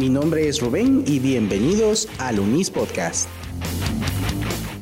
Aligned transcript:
Mi 0.00 0.08
nombre 0.08 0.48
es 0.48 0.62
Rubén 0.62 1.04
y 1.06 1.18
bienvenidos 1.18 2.08
al 2.16 2.40
Unis 2.40 2.70
Podcast. 2.70 3.28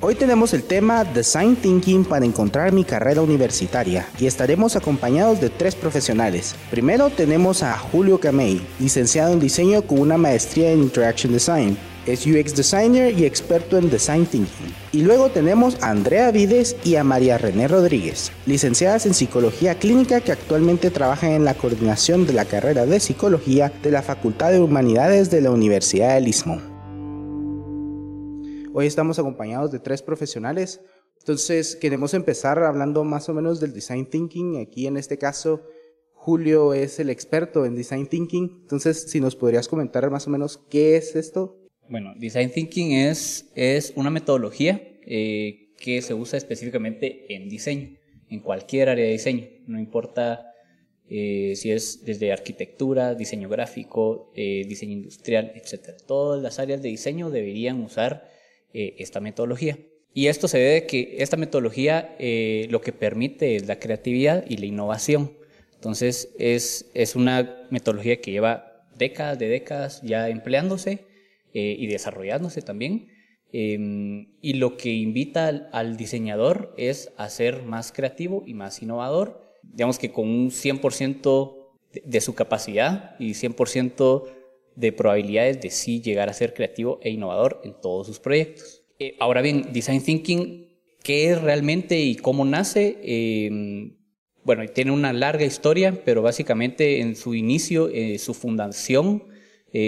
Hoy 0.00 0.14
tenemos 0.14 0.54
el 0.54 0.62
tema 0.62 1.02
Design 1.02 1.56
Thinking 1.56 2.04
para 2.04 2.24
encontrar 2.24 2.70
mi 2.72 2.84
carrera 2.84 3.20
universitaria 3.20 4.06
y 4.20 4.26
estaremos 4.26 4.76
acompañados 4.76 5.40
de 5.40 5.50
tres 5.50 5.74
profesionales. 5.74 6.54
Primero 6.70 7.10
tenemos 7.10 7.64
a 7.64 7.76
Julio 7.76 8.20
Camey, 8.20 8.64
licenciado 8.78 9.32
en 9.32 9.40
diseño 9.40 9.82
con 9.82 9.98
una 9.98 10.16
maestría 10.16 10.70
en 10.70 10.84
Interaction 10.84 11.32
Design. 11.32 11.76
Es 12.06 12.26
UX 12.26 12.56
Designer 12.56 13.18
y 13.18 13.24
experto 13.24 13.76
en 13.76 13.90
Design 13.90 14.26
Thinking. 14.26 14.74
Y 14.92 15.02
luego 15.02 15.30
tenemos 15.30 15.82
a 15.82 15.90
Andrea 15.90 16.30
Vides 16.30 16.76
y 16.84 16.96
a 16.96 17.04
María 17.04 17.38
René 17.38 17.68
Rodríguez, 17.68 18.32
licenciadas 18.46 19.06
en 19.06 19.14
Psicología 19.14 19.78
Clínica 19.78 20.20
que 20.20 20.32
actualmente 20.32 20.90
trabajan 20.90 21.32
en 21.32 21.44
la 21.44 21.54
coordinación 21.54 22.26
de 22.26 22.32
la 22.32 22.44
carrera 22.44 22.86
de 22.86 23.00
Psicología 23.00 23.72
de 23.82 23.90
la 23.90 24.02
Facultad 24.02 24.50
de 24.50 24.60
Humanidades 24.60 25.30
de 25.30 25.40
la 25.40 25.50
Universidad 25.50 26.14
del 26.14 26.28
Istmo. 26.28 26.60
Hoy 28.72 28.86
estamos 28.86 29.18
acompañados 29.18 29.72
de 29.72 29.80
tres 29.80 30.02
profesionales. 30.02 30.80
Entonces, 31.18 31.74
queremos 31.76 32.14
empezar 32.14 32.62
hablando 32.62 33.04
más 33.04 33.28
o 33.28 33.34
menos 33.34 33.60
del 33.60 33.72
design 33.72 34.06
thinking. 34.06 34.60
Aquí 34.60 34.86
en 34.86 34.96
este 34.96 35.18
caso, 35.18 35.62
Julio 36.12 36.74
es 36.74 37.00
el 37.00 37.10
experto 37.10 37.64
en 37.66 37.74
design 37.74 38.06
thinking. 38.06 38.60
Entonces, 38.62 39.10
si 39.10 39.20
nos 39.20 39.34
podrías 39.34 39.68
comentar 39.68 40.08
más 40.10 40.26
o 40.26 40.30
menos 40.30 40.58
qué 40.70 40.96
es 40.96 41.16
esto. 41.16 41.57
Bueno, 41.88 42.12
Design 42.16 42.50
Thinking 42.50 42.92
es, 42.92 43.50
es 43.54 43.94
una 43.96 44.10
metodología 44.10 44.82
eh, 45.06 45.70
que 45.78 46.02
se 46.02 46.12
usa 46.12 46.36
específicamente 46.36 47.34
en 47.34 47.48
diseño, 47.48 47.96
en 48.28 48.40
cualquier 48.40 48.90
área 48.90 49.06
de 49.06 49.12
diseño, 49.12 49.46
no 49.66 49.78
importa 49.78 50.52
eh, 51.08 51.54
si 51.56 51.70
es 51.70 52.04
desde 52.04 52.30
arquitectura, 52.30 53.14
diseño 53.14 53.48
gráfico, 53.48 54.30
eh, 54.36 54.66
diseño 54.68 54.92
industrial, 54.92 55.52
etc. 55.54 55.96
Todas 56.06 56.42
las 56.42 56.58
áreas 56.58 56.82
de 56.82 56.90
diseño 56.90 57.30
deberían 57.30 57.80
usar 57.80 58.28
esta 58.74 59.18
metodología. 59.18 59.78
Y 60.12 60.26
esto 60.26 60.46
se 60.46 60.58
debe 60.58 60.76
a 60.76 60.86
que 60.86 61.16
esta 61.20 61.38
metodología 61.38 62.14
lo 62.68 62.82
que 62.82 62.92
permite 62.92 63.56
es 63.56 63.66
la 63.66 63.78
creatividad 63.78 64.44
y 64.46 64.58
la 64.58 64.66
innovación. 64.66 65.32
Entonces 65.74 66.34
es, 66.38 66.90
es 66.92 67.16
una 67.16 67.66
metodología 67.70 68.20
que 68.20 68.32
lleva 68.32 68.84
décadas 68.98 69.38
de 69.38 69.48
décadas 69.48 70.02
ya 70.02 70.28
empleándose 70.28 71.07
eh, 71.54 71.76
y 71.78 71.86
desarrollándose 71.86 72.62
también. 72.62 73.08
Em, 73.52 74.34
y 74.42 74.54
lo 74.54 74.76
que 74.76 74.92
invita 74.92 75.48
al, 75.72 75.96
diseñador 75.96 76.74
es 76.76 77.12
a 77.16 77.30
ser 77.30 77.62
más 77.62 77.92
creativo 77.92 78.44
y 78.46 78.54
más 78.54 78.82
innovador, 78.82 79.54
digamos 79.62 79.98
que 79.98 80.12
con 80.12 80.28
un 80.28 80.50
100% 80.50 81.54
de, 82.04 82.20
su 82.20 82.34
capacidad 82.34 83.16
y 83.18 83.30
100% 83.30 84.24
de 84.76 84.92
probabilidades 84.92 85.60
de 85.60 85.70
sí 85.70 86.02
llegar 86.02 86.28
a 86.28 86.34
ser 86.34 86.52
creativo 86.52 87.00
e 87.02 87.10
innovador 87.10 87.60
en 87.64 87.74
todos 87.80 88.06
sus 88.06 88.20
proyectos. 88.20 88.82
Eh, 88.98 89.16
ahora 89.18 89.40
bien, 89.40 89.72
Design 89.72 90.02
Thinking, 90.02 90.68
¿qué 91.02 91.30
es 91.30 91.40
realmente 91.40 91.98
y 91.98 92.16
cómo 92.16 92.44
nace? 92.44 92.98
Em, 93.02 93.96
bueno, 94.44 94.66
tiene 94.66 94.92
una 94.92 95.12
larga 95.12 95.44
historia, 95.44 96.02
pero 96.04 96.22
básicamente 96.22 97.00
en 97.00 97.16
su 97.16 97.34
inicio, 97.34 97.88
eh, 97.88 98.18
su 98.18 98.34
fundación, 98.34 99.24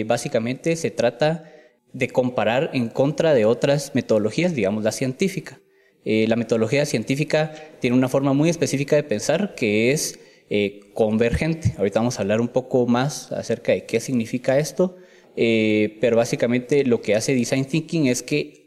básicamente 0.06 0.77
se 0.77 0.91
trata 0.91 1.45
de 1.92 2.09
comparar 2.09 2.70
en 2.73 2.89
contra 2.89 3.34
de 3.34 3.45
otras 3.45 3.95
metodologías, 3.95 4.55
digamos 4.55 4.84
la 4.84 4.92
científica. 4.92 5.61
Eh, 6.05 6.27
la 6.28 6.37
metodología 6.37 6.87
científica 6.87 7.53
tiene 7.81 7.97
una 7.97 8.09
forma 8.09 8.33
muy 8.33 8.48
específica 8.48 8.97
de 8.97 9.03
pensar 9.03 9.55
que 9.55 9.92
es 9.92 10.19
eh, 10.48 10.81
convergente. 10.95 11.75
Ahorita 11.77 12.00
vamos 12.00 12.19
a 12.19 12.22
hablar 12.22 12.41
un 12.41 12.48
poco 12.48 12.87
más 12.87 13.32
acerca 13.32 13.72
de 13.72 13.84
qué 13.84 14.00
significa 14.00 14.59
esto, 14.59 14.97
eh, 15.37 15.99
pero 16.00 16.16
básicamente 16.16 16.84
lo 16.84 17.03
que 17.03 17.15
hace 17.15 17.34
Design 17.34 17.66
Thinking 17.66 18.06
es 18.06 18.22
que 18.22 18.60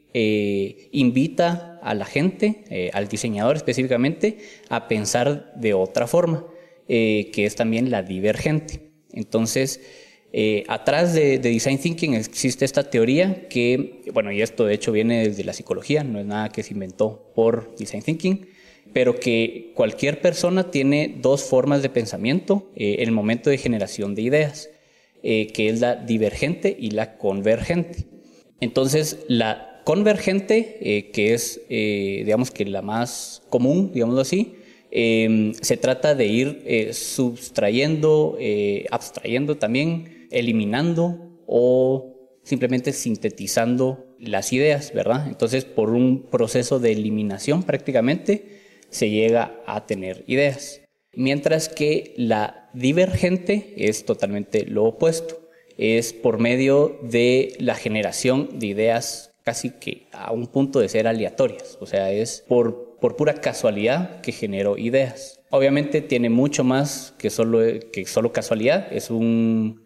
invita 0.91 1.79
a 1.81 1.95
la 1.95 2.05
gente, 2.05 2.91
al 2.93 3.07
diseñador 3.07 3.55
específicamente, 3.55 4.37
a 4.69 4.87
pensar 4.87 5.51
de 5.55 5.73
otra 5.73 6.05
forma, 6.05 6.45
que 6.87 7.31
es 7.33 7.55
también 7.55 7.89
la 7.89 8.03
divergente. 8.03 8.91
Entonces, 9.11 9.81
eh, 10.35 10.63
atrás 10.67 11.13
de, 11.13 11.37
Design 11.37 11.77
Thinking 11.77 12.15
existe 12.15 12.65
esta 12.65 12.89
teoría 12.89 13.47
que, 13.49 14.01
bueno, 14.13 14.31
y 14.31 14.41
esto 14.41 14.65
de 14.65 14.73
hecho 14.73 14.91
viene 14.91 15.27
desde 15.27 15.43
la 15.43 15.53
psicología, 15.53 16.03
no 16.03 16.19
es 16.19 16.25
nada 16.25 16.49
que 16.49 16.63
se 16.63 16.73
inventó 16.73 17.31
por 17.35 17.75
Design 17.75 18.01
Thinking, 18.01 18.47
pero 18.93 19.19
que 19.19 19.71
cualquier 19.75 20.21
persona 20.21 20.71
tiene 20.71 21.17
dos 21.21 21.43
formas 21.43 21.83
de 21.83 21.89
pensamiento 21.89 22.71
eh, 22.75 22.95
en 22.99 23.09
el 23.09 23.11
momento 23.11 23.51
de 23.51 23.59
generación 23.59 24.15
de 24.15 24.23
ideas, 24.23 24.71
eh, 25.21 25.47
que 25.53 25.69
es 25.69 25.79
la 25.79 25.97
divergente 25.97 26.75
y 26.79 26.89
la 26.89 27.19
convergente. 27.19 28.07
Entonces, 28.59 29.19
la 29.27 29.81
convergente, 29.85 31.11
que 31.13 31.33
es, 31.33 31.59
digamos 31.67 32.49
que 32.49 32.63
la 32.63 32.81
más 32.81 33.43
común, 33.49 33.91
digámoslo 33.93 34.21
así, 34.21 34.55
se 34.89 35.77
trata 35.77 36.15
de 36.15 36.25
ir 36.27 36.93
sustrayendo, 36.93 38.37
abstrayendo 38.89 39.57
también 39.57 40.22
eliminando 40.33 41.39
o 41.47 42.39
simplemente 42.43 42.91
sintetizando 42.91 44.15
las 44.19 44.53
ideas, 44.53 44.93
¿verdad? 44.93 45.27
Entonces, 45.27 45.65
por 45.65 45.91
un 45.91 46.23
proceso 46.29 46.79
de 46.79 46.91
eliminación 46.91 47.63
prácticamente, 47.63 48.61
se 48.89 49.09
llega 49.09 49.61
a 49.65 49.85
tener 49.85 50.23
ideas. 50.27 50.81
Mientras 51.15 51.69
que 51.69 52.13
la 52.17 52.63
divergente 52.73 53.73
es 53.77 54.05
totalmente 54.05 54.65
lo 54.65 54.85
opuesto. 54.85 55.39
Es 55.77 56.13
por 56.13 56.39
medio 56.39 56.99
de 57.01 57.55
la 57.59 57.75
generación 57.75 58.59
de 58.59 58.67
ideas 58.67 59.31
casi 59.43 59.71
que 59.71 60.07
a 60.11 60.31
un 60.31 60.47
punto 60.47 60.79
de 60.79 60.89
ser 60.89 61.07
aleatorias. 61.07 61.77
O 61.81 61.85
sea, 61.85 62.11
es 62.11 62.43
por, 62.47 62.97
por 62.99 63.15
pura 63.15 63.35
casualidad 63.35 64.21
que 64.21 64.31
genero 64.31 64.77
ideas. 64.77 65.39
Obviamente 65.49 66.01
tiene 66.01 66.29
mucho 66.29 66.63
más 66.63 67.13
que 67.17 67.29
solo, 67.29 67.59
que 67.91 68.05
solo 68.05 68.31
casualidad. 68.31 68.87
Es 68.91 69.09
un 69.09 69.82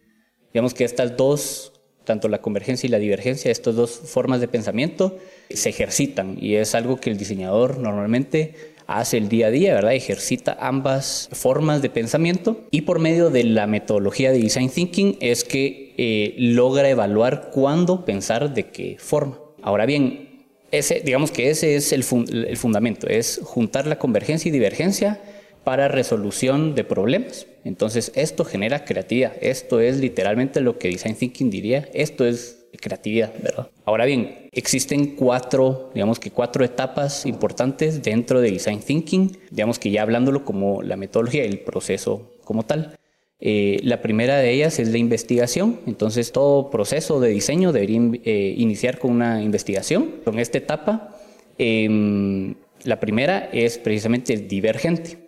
Digamos 0.53 0.73
que 0.73 0.83
estas 0.83 1.17
dos, 1.17 1.73
tanto 2.03 2.27
la 2.29 2.41
convergencia 2.41 2.87
y 2.87 2.91
la 2.91 2.99
divergencia, 2.99 3.51
estas 3.51 3.75
dos 3.75 3.91
formas 3.91 4.41
de 4.41 4.47
pensamiento 4.47 5.17
se 5.49 5.69
ejercitan 5.69 6.37
y 6.39 6.55
es 6.55 6.75
algo 6.75 6.97
que 6.97 7.09
el 7.09 7.17
diseñador 7.17 7.77
normalmente 7.77 8.55
hace 8.87 9.17
el 9.17 9.27
día 9.27 9.47
a 9.47 9.51
día, 9.51 9.73
¿verdad? 9.73 9.93
Ejercita 9.93 10.57
ambas 10.59 11.29
formas 11.33 11.81
de 11.81 11.89
pensamiento 11.89 12.65
y 12.71 12.81
por 12.81 12.99
medio 12.99 13.29
de 13.29 13.43
la 13.43 13.67
metodología 13.67 14.31
de 14.31 14.39
Design 14.39 14.69
Thinking 14.69 15.17
es 15.19 15.43
que 15.43 15.93
eh, 15.97 16.35
logra 16.37 16.89
evaluar 16.89 17.51
cuándo 17.51 18.05
pensar 18.05 18.53
de 18.53 18.67
qué 18.67 18.95
forma. 18.97 19.39
Ahora 19.61 19.85
bien, 19.85 20.45
ese, 20.71 21.01
digamos 21.01 21.31
que 21.31 21.49
ese 21.49 21.75
es 21.75 21.91
el, 21.91 22.03
el 22.47 22.57
fundamento, 22.57 23.07
es 23.07 23.41
juntar 23.43 23.87
la 23.87 23.99
convergencia 23.99 24.49
y 24.49 24.51
divergencia 24.51 25.21
para 25.67 25.89
resolución 25.89 26.75
de 26.75 26.85
problemas. 26.85 27.45
Entonces, 27.65 28.13
esto 28.15 28.45
genera 28.45 28.85
creatividad. 28.85 29.33
Esto 29.41 29.81
es 29.81 29.99
literalmente 29.99 30.61
lo 30.61 30.79
que 30.79 30.87
Design 30.87 31.17
Thinking 31.17 31.49
diría. 31.49 31.89
Esto 31.93 32.25
es 32.25 32.67
creatividad, 32.79 33.33
¿verdad? 33.43 33.67
Ahora 33.83 34.05
bien, 34.05 34.47
existen 34.53 35.17
cuatro, 35.17 35.91
digamos 35.93 36.21
que 36.21 36.31
cuatro 36.31 36.63
etapas 36.63 37.25
importantes 37.25 38.01
dentro 38.01 38.39
de 38.39 38.51
Design 38.51 38.79
Thinking, 38.79 39.39
digamos 39.51 39.77
que 39.77 39.91
ya 39.91 40.03
hablándolo 40.03 40.45
como 40.45 40.81
la 40.83 40.95
metodología, 40.95 41.43
el 41.43 41.59
proceso 41.59 42.31
como 42.45 42.63
tal. 42.63 42.97
Eh, 43.41 43.81
la 43.83 44.01
primera 44.01 44.37
de 44.37 44.49
ellas 44.51 44.79
es 44.79 44.87
la 44.87 44.99
investigación, 44.99 45.81
entonces 45.85 46.31
todo 46.31 46.69
proceso 46.69 47.19
de 47.19 47.27
diseño 47.27 47.73
debería 47.73 47.99
eh, 48.23 48.55
iniciar 48.55 48.99
con 48.99 49.11
una 49.11 49.43
investigación. 49.43 50.15
En 50.25 50.39
esta 50.39 50.59
etapa, 50.59 51.17
em, 51.57 52.55
la 52.85 53.01
primera 53.01 53.49
es 53.51 53.77
precisamente 53.77 54.37
divergente 54.37 55.26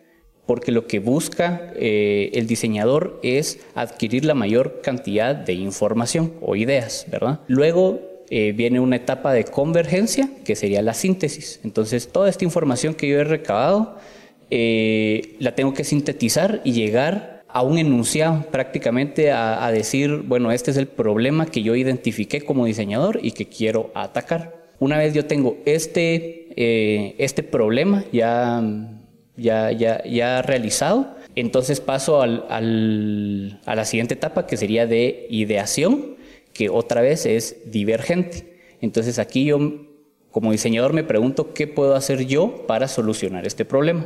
porque 0.49 0.71
lo 0.71 0.87
que 0.87 0.97
busca 0.97 1.71
eh, 1.75 2.31
el 2.33 2.47
diseñador 2.47 3.19
es 3.21 3.59
adquirir 3.75 4.25
la 4.25 4.33
mayor 4.33 4.81
cantidad 4.81 5.35
de 5.35 5.53
información 5.53 6.33
o 6.41 6.55
ideas, 6.55 7.05
¿verdad? 7.11 7.41
Luego 7.45 7.99
eh, 8.31 8.51
viene 8.53 8.79
una 8.79 8.95
etapa 8.95 9.31
de 9.31 9.43
convergencia, 9.43 10.27
que 10.43 10.55
sería 10.55 10.81
la 10.81 10.95
síntesis. 10.95 11.59
Entonces, 11.63 12.11
toda 12.11 12.29
esta 12.31 12.45
información 12.45 12.95
que 12.95 13.07
yo 13.07 13.19
he 13.19 13.23
recabado, 13.25 13.99
eh, 14.49 15.35
la 15.37 15.53
tengo 15.53 15.75
que 15.75 15.83
sintetizar 15.83 16.61
y 16.63 16.71
llegar 16.71 17.43
a 17.47 17.61
un 17.61 17.77
enunciado 17.77 18.47
prácticamente 18.49 19.31
a, 19.31 19.71
decir, 19.71 20.23
bueno, 20.25 20.51
este 20.51 20.71
es 20.71 20.77
el 20.77 20.87
problema 20.87 21.45
que 21.45 21.61
yo 21.61 21.75
identifiqué 21.75 22.41
como 22.41 22.65
diseñador 22.65 23.19
y 23.21 23.33
que 23.33 23.45
quiero 23.45 23.91
atacar. 23.93 24.55
Una 24.79 24.97
vez 24.97 25.13
yo 25.13 25.27
tengo 25.27 25.57
este, 25.65 26.47
este 27.23 27.43
problema 27.43 28.03
ya 28.11 28.63
ya, 29.39 29.71
ya, 29.71 30.03
ya 30.03 30.41
realizado. 30.41 31.15
Entonces 31.35 31.79
paso 31.79 32.21
al, 32.21 32.45
al, 32.49 33.59
a 33.65 33.75
la 33.75 33.85
siguiente 33.85 34.15
etapa 34.15 34.45
que 34.47 34.57
sería 34.57 34.85
de 34.87 35.27
ideación, 35.29 36.17
que 36.53 36.69
otra 36.69 37.01
vez 37.01 37.25
es 37.25 37.71
divergente. 37.71 38.59
Entonces 38.81 39.19
aquí 39.19 39.45
yo 39.45 39.59
como 40.31 40.51
diseñador 40.51 40.93
me 40.93 41.03
pregunto 41.03 41.53
qué 41.53 41.67
puedo 41.67 41.95
hacer 41.95 42.25
yo 42.25 42.67
para 42.67 42.87
solucionar 42.87 43.47
este 43.47 43.65
problema. 43.65 44.05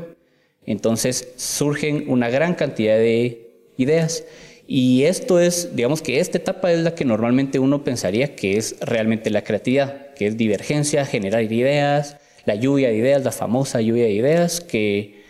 Entonces 0.65 1.33
surgen 1.36 2.06
una 2.09 2.29
gran 2.29 2.53
cantidad 2.56 2.97
de 2.97 3.71
ideas 3.77 4.24
Y 4.65 5.03
esto 5.03 5.39
es, 5.39 5.75
digamos 5.75 6.01
que 6.01 6.19
esta 6.19 6.38
etapa 6.38 6.71
es 6.71 6.79
la 6.79 6.95
que 6.95 7.03
normalmente 7.06 7.59
uno 7.59 7.83
pensaría 7.83 8.36
que 8.36 8.57
es 8.57 8.77
realmente 8.79 9.29
la 9.29 9.44
creatividad, 9.44 10.13
que 10.13 10.27
es 10.27 10.38
divergencia, 10.38 11.06
generar 11.06 11.44
ideas, 11.44 12.18
la 12.45 12.56
lluvia 12.56 12.89
de 12.89 12.95
ideas, 12.95 13.24
la 13.25 13.31
famosa 13.31 13.81
lluvia 13.81 14.06
de 14.06 14.12
ideas, 14.12 14.62
que, 14.62 15.23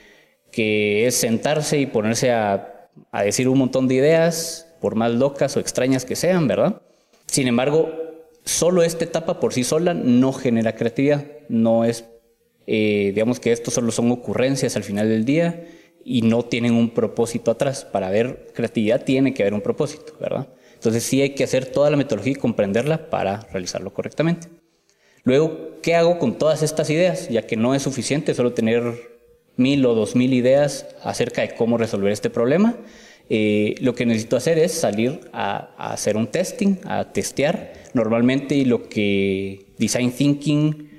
que 0.53 1.07
es 1.07 1.15
sentarse 1.15 1.79
y 1.79 1.87
ponerse 1.87 2.31
a, 2.31 2.87
a 3.11 3.23
decir 3.23 3.49
un 3.49 3.57
montón 3.57 3.89
de 3.89 3.95
ideas, 3.95 4.73
por 4.79 4.95
más 4.95 5.11
locas 5.11 5.57
o 5.57 5.59
extrañas 5.59 6.05
que 6.05 6.15
sean, 6.15 6.47
¿verdad? 6.47 6.81
Sin 7.25 7.47
embargo, 7.47 7.91
solo 8.45 8.83
esta 8.83 9.03
etapa 9.03 9.39
por 9.39 9.53
sí 9.53 9.63
sola 9.63 9.93
no 9.93 10.31
genera 10.33 10.75
creatividad, 10.75 11.25
no 11.49 11.85
es, 11.85 12.05
eh, 12.67 13.11
digamos 13.13 13.39
que 13.39 13.51
esto 13.51 13.71
solo 13.71 13.91
son 13.91 14.11
ocurrencias 14.11 14.75
al 14.75 14.83
final 14.83 15.09
del 15.09 15.25
día 15.25 15.67
y 16.05 16.21
no 16.21 16.43
tienen 16.43 16.73
un 16.73 16.91
propósito 16.91 17.51
atrás. 17.51 17.85
Para 17.85 18.09
ver 18.09 18.51
creatividad 18.53 19.03
tiene 19.03 19.33
que 19.33 19.43
haber 19.43 19.53
un 19.53 19.61
propósito, 19.61 20.13
¿verdad? 20.19 20.49
Entonces 20.75 21.03
sí 21.03 21.21
hay 21.21 21.31
que 21.31 21.45
hacer 21.45 21.65
toda 21.65 21.89
la 21.89 21.97
metodología 21.97 22.33
y 22.33 22.35
comprenderla 22.35 23.09
para 23.09 23.47
realizarlo 23.51 23.93
correctamente. 23.93 24.49
Luego, 25.23 25.79
¿qué 25.81 25.95
hago 25.95 26.19
con 26.19 26.37
todas 26.37 26.61
estas 26.61 26.89
ideas? 26.89 27.29
Ya 27.29 27.47
que 27.47 27.55
no 27.55 27.73
es 27.73 27.83
suficiente 27.83 28.33
solo 28.33 28.53
tener 28.53 29.12
mil 29.55 29.85
o 29.85 29.93
dos 29.93 30.15
mil 30.15 30.33
ideas 30.33 30.87
acerca 31.03 31.41
de 31.41 31.55
cómo 31.55 31.77
resolver 31.77 32.11
este 32.11 32.29
problema. 32.29 32.75
Eh, 33.29 33.75
lo 33.79 33.95
que 33.95 34.05
necesito 34.05 34.35
hacer 34.35 34.59
es 34.59 34.73
salir 34.73 35.21
a, 35.31 35.91
hacer 35.91 36.17
un 36.17 36.27
testing, 36.27 36.75
a 36.85 37.11
testear. 37.11 37.73
Normalmente 37.93 38.65
lo 38.65 38.89
que 38.89 39.67
Design 39.77 40.11
Thinking 40.11 40.89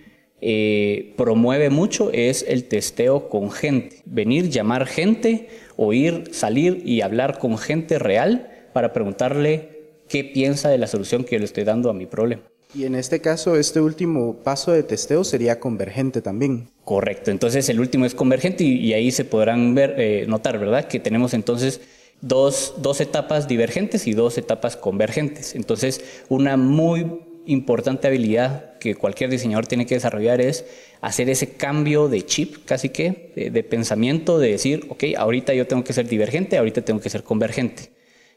eh, 0.40 1.14
promueve 1.16 1.70
mucho 1.70 2.10
es 2.12 2.44
el 2.48 2.64
testeo 2.64 3.28
con 3.28 3.50
gente. 3.50 4.02
Venir, 4.04 4.48
llamar 4.48 4.86
gente, 4.86 5.48
oír, 5.76 6.24
salir 6.32 6.82
y 6.84 7.02
hablar 7.02 7.38
con 7.38 7.58
gente 7.58 7.98
real 7.98 8.50
para 8.72 8.92
preguntarle 8.92 9.74
qué 10.08 10.24
piensa 10.24 10.68
de 10.68 10.78
la 10.78 10.86
solución 10.86 11.24
que 11.24 11.38
le 11.38 11.44
estoy 11.44 11.64
dando 11.64 11.90
a 11.90 11.94
mi 11.94 12.06
problema. 12.06 12.42
Y 12.74 12.84
en 12.84 12.96
este 12.96 13.20
caso, 13.20 13.56
este 13.56 13.80
último 13.80 14.34
paso 14.42 14.72
de 14.72 14.82
testeo 14.82 15.22
sería 15.22 15.60
convergente 15.60 16.20
también. 16.22 16.68
Correcto, 16.84 17.30
entonces 17.30 17.68
el 17.68 17.78
último 17.78 18.04
es 18.04 18.14
convergente 18.14 18.64
y, 18.64 18.92
ahí 18.92 19.10
se 19.12 19.24
podrán 19.24 19.74
ver, 19.74 19.94
eh, 19.96 20.24
notar, 20.26 20.58
¿verdad? 20.58 20.88
Que 20.88 20.98
tenemos 20.98 21.34
entonces 21.34 21.80
dos, 22.20 22.74
dos 22.78 23.00
etapas 23.00 23.46
divergentes 23.46 24.06
y 24.06 24.12
dos 24.12 24.38
etapas 24.38 24.76
convergentes. 24.76 25.54
Entonces, 25.54 26.04
una 26.28 26.56
muy 26.56 27.06
importante 27.46 28.08
habilidad 28.08 28.78
que 28.78 28.94
cualquier 28.94 29.30
diseñador 29.30 29.66
tiene 29.66 29.86
que 29.86 29.94
desarrollar 29.94 30.40
es 30.40 30.64
hacer 31.00 31.28
ese 31.30 31.50
cambio 31.50 32.08
de 32.08 32.24
chip, 32.24 32.64
casi 32.64 32.88
que, 32.88 33.32
de, 33.52 33.62
pensamiento, 33.62 34.38
de 34.38 34.52
decir, 34.52 34.86
ok, 34.88 35.04
ahorita 35.16 35.54
yo 35.54 35.66
tengo 35.66 35.84
que 35.84 35.92
ser 35.92 36.08
divergente, 36.08 36.58
ahorita 36.58 36.82
tengo 36.82 37.00
que 37.00 37.10
ser 37.10 37.22
convergente. 37.22 37.90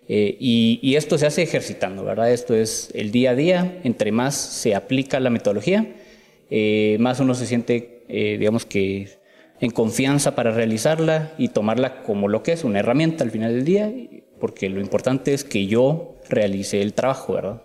Eh, 0.09 0.37
y, 0.39 0.95
esto 0.95 1.17
se 1.17 1.25
hace 1.25 1.43
ejercitando, 1.43 2.03
¿verdad? 2.03 2.31
Esto 2.31 2.55
es 2.55 2.89
el 2.93 3.11
día 3.11 3.31
a 3.31 3.35
día, 3.35 3.79
entre 3.83 4.11
más 4.11 4.35
se 4.35 4.73
aplica 4.73 5.19
la 5.19 5.29
metodología, 5.29 5.95
eh, 6.49 6.97
más 6.99 7.19
uno 7.19 7.35
se 7.35 7.45
siente, 7.45 8.03
eh, 8.07 8.37
digamos 8.39 8.65
que, 8.65 9.09
en 9.59 9.71
confianza 9.71 10.35
para 10.35 10.51
realizarla 10.51 11.33
y 11.37 11.49
tomarla 11.49 12.03
como 12.03 12.27
lo 12.27 12.43
que 12.43 12.53
es, 12.53 12.63
una 12.63 12.79
herramienta 12.79 13.23
al 13.23 13.31
final 13.31 13.53
del 13.53 13.65
día, 13.65 13.91
porque 14.39 14.69
lo 14.69 14.79
importante 14.79 15.33
es 15.33 15.43
que 15.43 15.65
yo 15.65 16.15
realice 16.29 16.81
el 16.81 16.93
trabajo, 16.93 17.33
¿verdad? 17.33 17.63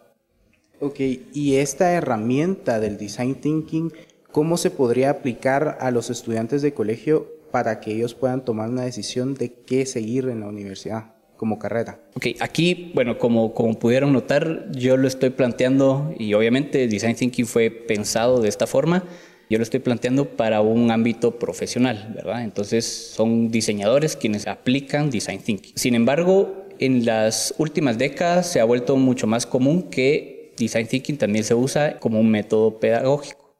Ok, 0.80 1.00
y 1.34 1.56
esta 1.56 1.92
herramienta 1.92 2.80
del 2.80 2.96
design 2.96 3.34
thinking, 3.36 3.92
¿cómo 4.32 4.56
se 4.56 4.70
podría 4.70 5.10
aplicar 5.10 5.76
a 5.80 5.90
los 5.90 6.08
estudiantes 6.08 6.62
de 6.62 6.72
colegio 6.72 7.30
para 7.52 7.78
que 7.78 7.92
ellos 7.92 8.14
puedan 8.14 8.42
tomar 8.42 8.70
una 8.70 8.82
decisión 8.82 9.34
de 9.34 9.52
qué 9.52 9.84
seguir 9.84 10.28
en 10.28 10.40
la 10.40 10.46
universidad 10.46 11.11
como 11.42 11.58
carrera? 11.58 11.98
Ok, 12.14 12.26
aquí, 12.38 12.92
bueno, 12.94 13.18
como, 13.18 13.52
como 13.52 13.76
pudieron 13.76 14.12
notar, 14.12 14.70
yo 14.70 14.96
lo 14.96 15.08
estoy 15.08 15.30
planteando 15.30 16.14
y 16.16 16.34
obviamente 16.34 16.86
design 16.86 17.16
thinking 17.16 17.46
fue 17.46 17.68
pensado 17.68 18.40
de 18.40 18.48
esta 18.48 18.68
forma. 18.68 19.02
Yo 19.50 19.58
lo 19.58 19.64
estoy 19.64 19.80
planteando 19.80 20.36
para 20.36 20.60
un 20.60 20.92
ámbito 20.92 21.40
profesional, 21.40 22.12
¿verdad? 22.14 22.44
Entonces 22.44 22.86
son 22.86 23.50
diseñadores 23.50 24.14
quienes 24.14 24.46
aplican 24.46 25.10
design 25.10 25.40
thinking. 25.40 25.72
Sin 25.74 25.96
embargo, 25.96 26.64
en 26.78 27.04
las 27.04 27.52
últimas 27.58 27.98
décadas 27.98 28.46
se 28.46 28.60
ha 28.60 28.64
vuelto 28.64 28.96
mucho 28.96 29.26
más 29.26 29.44
común 29.44 29.90
que 29.90 30.54
Design 30.56 30.86
Thinking 30.86 31.16
también 31.16 31.44
se 31.44 31.56
usa 31.56 31.98
como 31.98 32.20
un 32.20 32.30
método 32.30 32.78
pedagógico, 32.78 33.56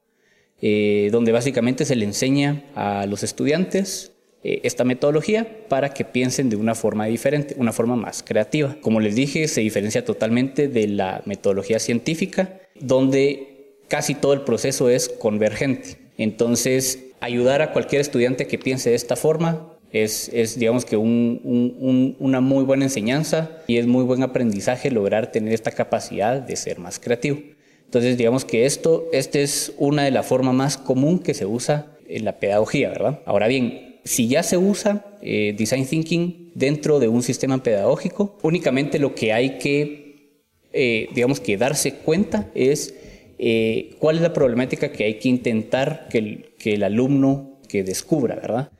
eh, 0.61 1.09
donde 1.11 1.33
básicamente 1.33 1.83
se 1.83 1.97
le 1.97 2.05
enseña 2.05 2.63
a 2.75 3.05
los 3.07 3.23
estudiantes 3.23 4.12
esta 4.43 4.83
metodología 4.83 5.47
para 5.69 5.93
que 5.93 6.05
piensen 6.05 6.49
de 6.49 6.55
una 6.55 6.75
forma 6.75 7.05
diferente, 7.05 7.55
una 7.57 7.71
forma 7.71 7.95
más 7.95 8.23
creativa. 8.23 8.75
Como 8.81 8.99
les 8.99 9.15
dije, 9.15 9.47
se 9.47 9.61
diferencia 9.61 10.03
totalmente 10.03 10.67
de 10.67 10.87
la 10.87 11.21
metodología 11.25 11.79
científica, 11.79 12.59
donde 12.79 13.77
casi 13.87 14.15
todo 14.15 14.33
el 14.33 14.41
proceso 14.41 14.89
es 14.89 15.07
convergente. 15.07 15.97
Entonces, 16.17 17.05
ayudar 17.21 17.61
a 17.61 17.71
cualquier 17.71 18.01
estudiante 18.01 18.47
que 18.47 18.57
piense 18.57 18.89
de 18.89 18.95
esta 18.95 19.15
forma 19.15 19.69
es, 19.91 20.31
digamos 20.57 20.85
que 20.85 20.97
una 20.97 22.41
muy 22.41 22.63
buena 22.63 22.85
enseñanza 22.85 23.61
y 23.67 23.77
es 23.77 23.87
muy 23.87 24.03
buen 24.03 24.23
aprendizaje 24.23 24.89
lograr 24.89 25.31
tener 25.31 25.53
esta 25.53 25.71
capacidad 25.71 26.41
de 26.41 26.55
ser 26.55 26.79
más 26.79 26.99
creativo. 26.99 27.39
Entonces, 27.85 28.17
digamos 28.17 28.43
que 28.43 28.65
esto, 28.65 29.05
esta 29.13 29.37
es 29.39 29.71
una 29.77 30.03
de 30.03 30.11
las 30.11 30.25
formas 30.25 30.55
más 30.55 30.77
común 30.77 31.19
que 31.19 31.35
se 31.35 31.45
usa 31.45 31.95
en 32.07 32.25
la 32.25 32.39
pedagogía, 32.39 32.89
¿verdad? 32.89 33.21
Ahora 33.25 33.47
bien, 33.47 33.92
si 34.03 34.27
ya 34.27 34.43
se 34.43 34.57
usa 34.57 35.17
eh, 35.21 35.55
Design 35.57 35.85
Thinking 35.85 36.51
dentro 36.55 36.99
de 36.99 37.07
un 37.07 37.23
sistema 37.23 37.61
pedagógico, 37.61 38.37
únicamente 38.41 38.99
lo 38.99 39.15
que 39.15 39.33
hay 39.33 39.57
que, 39.57 40.41
eh, 40.73 41.09
digamos 41.13 41.39
que 41.39 41.57
darse 41.57 41.95
cuenta 41.95 42.51
es 42.55 42.93
eh, 43.39 43.95
cuál 43.99 44.17
es 44.17 44.21
la 44.21 44.33
problemática 44.33 44.91
que 44.91 45.05
hay 45.05 45.19
que 45.19 45.29
intentar 45.29 46.07
que 46.09 46.17
el, 46.17 46.53
que 46.57 46.75
el 46.75 46.83
alumno 46.83 47.59
que 47.67 47.83
descubra, 47.83 48.35
¿verdad? 48.35 48.71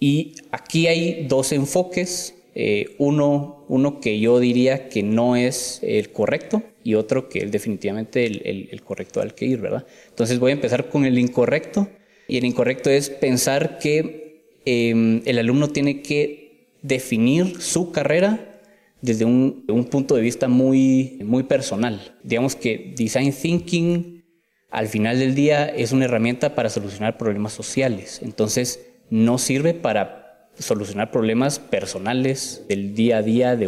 Y 0.00 0.34
aquí 0.50 0.86
hay 0.86 1.26
dos 1.28 1.52
enfoques, 1.52 2.34
eh, 2.54 2.96
uno, 2.98 3.66
uno 3.68 4.00
que 4.00 4.18
yo 4.18 4.40
diría 4.40 4.88
que 4.88 5.02
no 5.02 5.36
es 5.36 5.80
el 5.82 6.10
correcto 6.10 6.62
y 6.82 6.94
otro 6.94 7.28
que 7.28 7.40
es 7.40 7.52
definitivamente 7.52 8.24
el, 8.24 8.82
correcto 8.82 9.20
al 9.20 9.34
que 9.34 9.44
ir, 9.44 9.60
¿verdad? 9.60 9.86
Entonces 10.08 10.38
voy 10.38 10.50
a 10.50 10.54
empezar 10.54 10.88
con 10.88 11.04
el 11.04 11.18
incorrecto 11.18 11.88
y 12.26 12.38
el 12.38 12.44
incorrecto 12.44 12.88
es 12.90 13.10
pensar 13.10 13.78
que 13.78 14.29
em, 14.64 15.22
el 15.24 15.38
alumno 15.38 15.68
tiene 15.68 16.02
que 16.02 16.70
definir 16.82 17.60
su 17.60 17.92
carrera 17.92 18.60
desde 19.02 19.24
un, 19.24 19.64
un, 19.68 19.84
punto 19.84 20.14
de 20.14 20.22
vista 20.22 20.48
muy, 20.48 21.18
personal. 21.48 22.16
Digamos 22.22 22.54
que 22.56 22.94
design 22.96 23.32
thinking 23.32 24.24
al 24.70 24.88
final 24.88 25.18
del 25.18 25.34
día 25.34 25.66
es 25.66 25.92
una 25.92 26.04
herramienta 26.04 26.54
para 26.54 26.68
solucionar 26.68 27.16
problemas 27.16 27.52
sociales. 27.52 28.20
Entonces, 28.22 28.86
no 29.08 29.38
sirve 29.38 29.74
para 29.74 30.50
solucionar 30.58 31.10
problemas 31.10 31.58
personales 31.58 32.64
del 32.68 32.94
día 32.94 33.18
a 33.18 33.22
día 33.22 33.56
de 33.56 33.66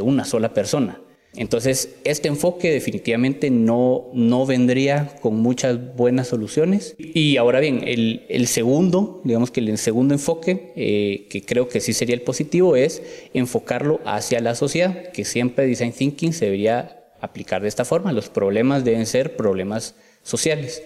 una 0.00 0.24
sola 0.24 0.52
persona. 0.52 1.00
Entonces, 1.36 1.96
este 2.04 2.28
enfoque 2.28 2.70
definitivamente 2.70 3.50
no, 3.50 4.08
no 4.12 4.46
vendría 4.46 5.16
con 5.20 5.36
muchas 5.36 5.96
buenas 5.96 6.28
soluciones. 6.28 6.94
Y 6.98 7.36
ahora 7.38 7.60
bien, 7.60 7.82
el, 7.84 8.46
segundo, 8.46 9.20
digamos 9.24 9.50
que 9.50 9.60
el 9.60 9.76
segundo 9.78 10.14
enfoque, 10.14 10.72
eh, 10.76 11.26
que 11.28 11.42
creo 11.42 11.68
que 11.68 11.80
sí 11.80 11.92
sería 11.92 12.14
el 12.14 12.22
positivo, 12.22 12.76
es 12.76 13.02
enfocarlo 13.32 14.00
hacia 14.04 14.40
la 14.40 14.54
sociedad, 14.54 15.10
que 15.10 15.24
siempre 15.24 15.66
Design 15.66 15.92
Thinking 15.92 16.32
se 16.32 16.44
debería 16.44 17.04
aplicar 17.20 17.62
de 17.62 17.68
esta 17.68 17.84
forma. 17.84 18.12
Los 18.12 18.28
problemas 18.28 18.84
deben 18.84 19.06
ser 19.06 19.36
problemas 19.36 19.96
sociales. 20.22 20.82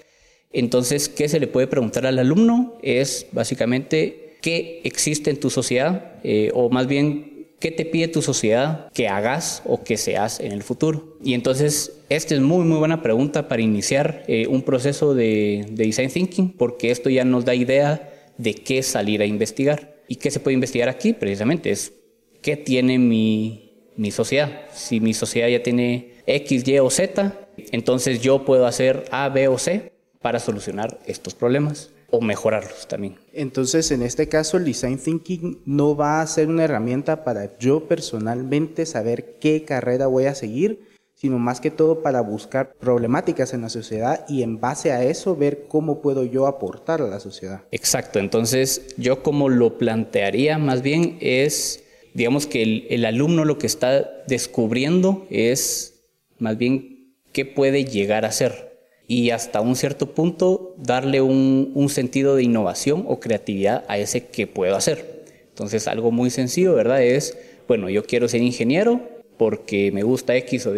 Entonces, 0.52 1.11
¿qué 1.11 1.28
se 1.28 1.40
le 1.40 1.47
puede 1.47 1.67
preguntar 1.67 2.07
al 2.07 2.19
alumno? 2.19 2.78
Es 2.83 3.26
básicamente 3.33 4.37
qué 4.40 4.81
existe 4.85 5.31
en 5.31 5.40
tu 5.40 5.50
sociedad, 5.50 6.14
eh, 6.25 6.50
o 6.55 6.71
más 6.71 6.87
bien, 6.87 7.38
qué 7.58 7.70
te 7.70 7.84
pide 7.84 8.08
tu 8.08 8.22
sociedad 8.22 8.90
que 8.92 9.08
hagas 9.08 9.62
o 9.64 9.82
que 9.82 9.96
seas 9.96 10.40
en 10.40 10.52
el 10.52 10.62
futuro. 10.62 11.16
Y 11.22 11.34
entonces, 11.34 12.00
esta 12.08 12.34
es 12.34 12.40
muy, 12.40 12.64
muy 12.64 12.78
buena 12.78 13.02
pregunta 13.02 13.48
para 13.48 13.62
iniciar 13.62 14.24
eh, 14.28 14.46
un 14.46 14.62
proceso 14.62 15.14
de, 15.14 15.66
design 15.70 16.10
thinking, 16.10 16.52
porque 16.52 16.90
esto 16.90 17.10
ya 17.10 17.24
nos 17.24 17.44
da 17.44 17.54
idea 17.54 18.12
de 18.36 18.54
qué 18.54 18.82
salir 18.82 19.22
a 19.22 19.26
investigar. 19.26 19.96
¿Y 20.06 20.16
qué 20.16 20.30
se 20.30 20.40
puede 20.40 20.54
investigar 20.54 20.88
aquí? 20.88 21.12
Precisamente 21.12 21.70
es 21.70 21.92
qué 22.40 22.56
tiene 22.56 22.98
mi, 22.98 23.72
mi 23.96 24.10
sociedad. 24.10 24.62
Si 24.72 25.00
mi 25.00 25.12
sociedad 25.12 25.48
ya 25.48 25.62
tiene 25.62 26.12
X, 26.26 26.66
Y 26.66 26.78
o 26.78 26.88
Z, 26.88 27.48
entonces 27.72 28.22
yo 28.22 28.44
puedo 28.44 28.66
hacer 28.66 29.04
A, 29.10 29.28
B 29.28 29.48
o 29.48 29.58
C 29.58 29.92
para 30.20 30.38
solucionar 30.38 30.98
estos 31.06 31.34
problemas 31.34 31.90
o 32.10 32.20
mejorarlos 32.20 32.88
también. 32.88 33.16
Entonces, 33.32 33.90
en 33.90 34.02
este 34.02 34.28
caso, 34.28 34.56
el 34.56 34.64
design 34.64 34.98
thinking 34.98 35.60
no 35.66 35.96
va 35.96 36.20
a 36.20 36.26
ser 36.26 36.48
una 36.48 36.64
herramienta 36.64 37.24
para 37.24 37.58
yo 37.58 37.86
personalmente 37.86 38.86
saber 38.86 39.36
qué 39.40 39.64
carrera 39.64 40.06
voy 40.06 40.24
a 40.24 40.34
seguir, 40.34 40.88
sino 41.14 41.38
más 41.38 41.60
que 41.60 41.70
todo 41.70 42.02
para 42.02 42.20
buscar 42.20 42.72
problemáticas 42.74 43.52
en 43.52 43.62
la 43.62 43.68
sociedad 43.68 44.24
y 44.28 44.42
en 44.42 44.60
base 44.60 44.92
a 44.92 45.02
eso 45.02 45.36
ver 45.36 45.66
cómo 45.68 46.00
puedo 46.00 46.24
yo 46.24 46.46
aportar 46.46 47.02
a 47.02 47.08
la 47.08 47.20
sociedad. 47.20 47.62
Exacto, 47.72 48.20
entonces 48.20 48.94
yo 48.96 49.22
como 49.22 49.48
lo 49.48 49.78
plantearía 49.78 50.58
más 50.58 50.82
bien 50.82 51.18
es 51.20 51.84
digamos 52.14 52.46
que 52.46 52.86
el, 52.88 53.04
alumno 53.04 53.44
lo 53.44 53.58
que 53.58 53.66
está 53.66 54.24
descubriendo 54.26 55.26
es 55.30 56.04
más 56.38 56.58
bien 56.58 57.14
qué 57.32 57.44
puede 57.44 57.84
llegar 57.84 58.24
a 58.24 58.32
ser 58.32 58.67
y 59.10 59.30
hasta 59.30 59.62
un 59.62 59.74
cierto 59.74 60.12
punto 60.12 60.74
darle 60.76 61.22
un, 61.22 61.72
un, 61.74 61.88
sentido 61.88 62.36
de 62.36 62.42
innovación 62.42 63.04
o 63.08 63.18
creatividad 63.18 63.84
a 63.88 63.96
ese 63.96 64.26
que 64.26 64.46
puedo 64.46 64.76
hacer. 64.76 65.24
Entonces 65.48 65.88
algo 65.88 66.10
muy 66.12 66.28
sencillo, 66.28 66.74
¿verdad? 66.74 67.02
Es, 67.02 67.36
bueno, 67.66 67.88
yo 67.88 68.04
quiero 68.04 68.28
ser 68.28 68.42
ingeniero 68.42 69.00
porque 69.38 69.90
me 69.92 70.02
gusta 70.02 70.36
X 70.36 70.66
o, 70.66 70.74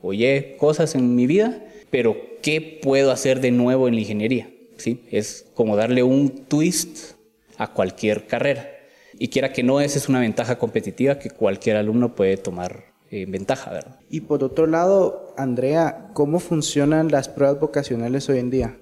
o 0.00 0.12
Y 0.12 0.54
cosas 0.56 0.94
en 0.94 1.16
mi 1.16 1.26
vida, 1.26 1.66
pero 1.90 2.16
¿qué 2.42 2.78
puedo 2.80 3.10
hacer 3.10 3.40
de 3.40 3.50
nuevo 3.50 3.88
en 3.88 3.94
la 3.94 4.00
ingeniería? 4.02 4.50
¿Sí? 4.76 5.02
Es 5.10 5.46
como 5.54 5.76
darle 5.76 6.04
un 6.04 6.30
twist 6.46 7.14
a 7.56 7.72
cualquier 7.72 8.28
carrera. 8.28 8.70
Y 9.18 9.28
quiera 9.28 9.52
que 9.52 9.64
no, 9.64 9.80
esa 9.80 9.98
es 9.98 10.08
una 10.08 10.20
ventaja 10.20 10.58
competitiva 10.58 11.18
que 11.18 11.30
cualquier 11.30 11.76
alumno 11.76 12.14
puede 12.14 12.36
tomar 12.36 12.93
eh, 13.10 13.26
ventaja, 13.28 13.70
¿verdad? 13.72 14.00
Y 14.08 14.22
por 14.22 14.42
otro 14.42 14.66
lado, 14.66 15.34
Andrea, 15.36 16.08
¿cómo 16.14 16.40
funcionan 16.40 17.10
las 17.10 17.28
pruebas 17.28 17.60
vocacionales 17.60 18.28
hoy 18.28 18.38
en 18.38 18.50
día? 18.50 18.78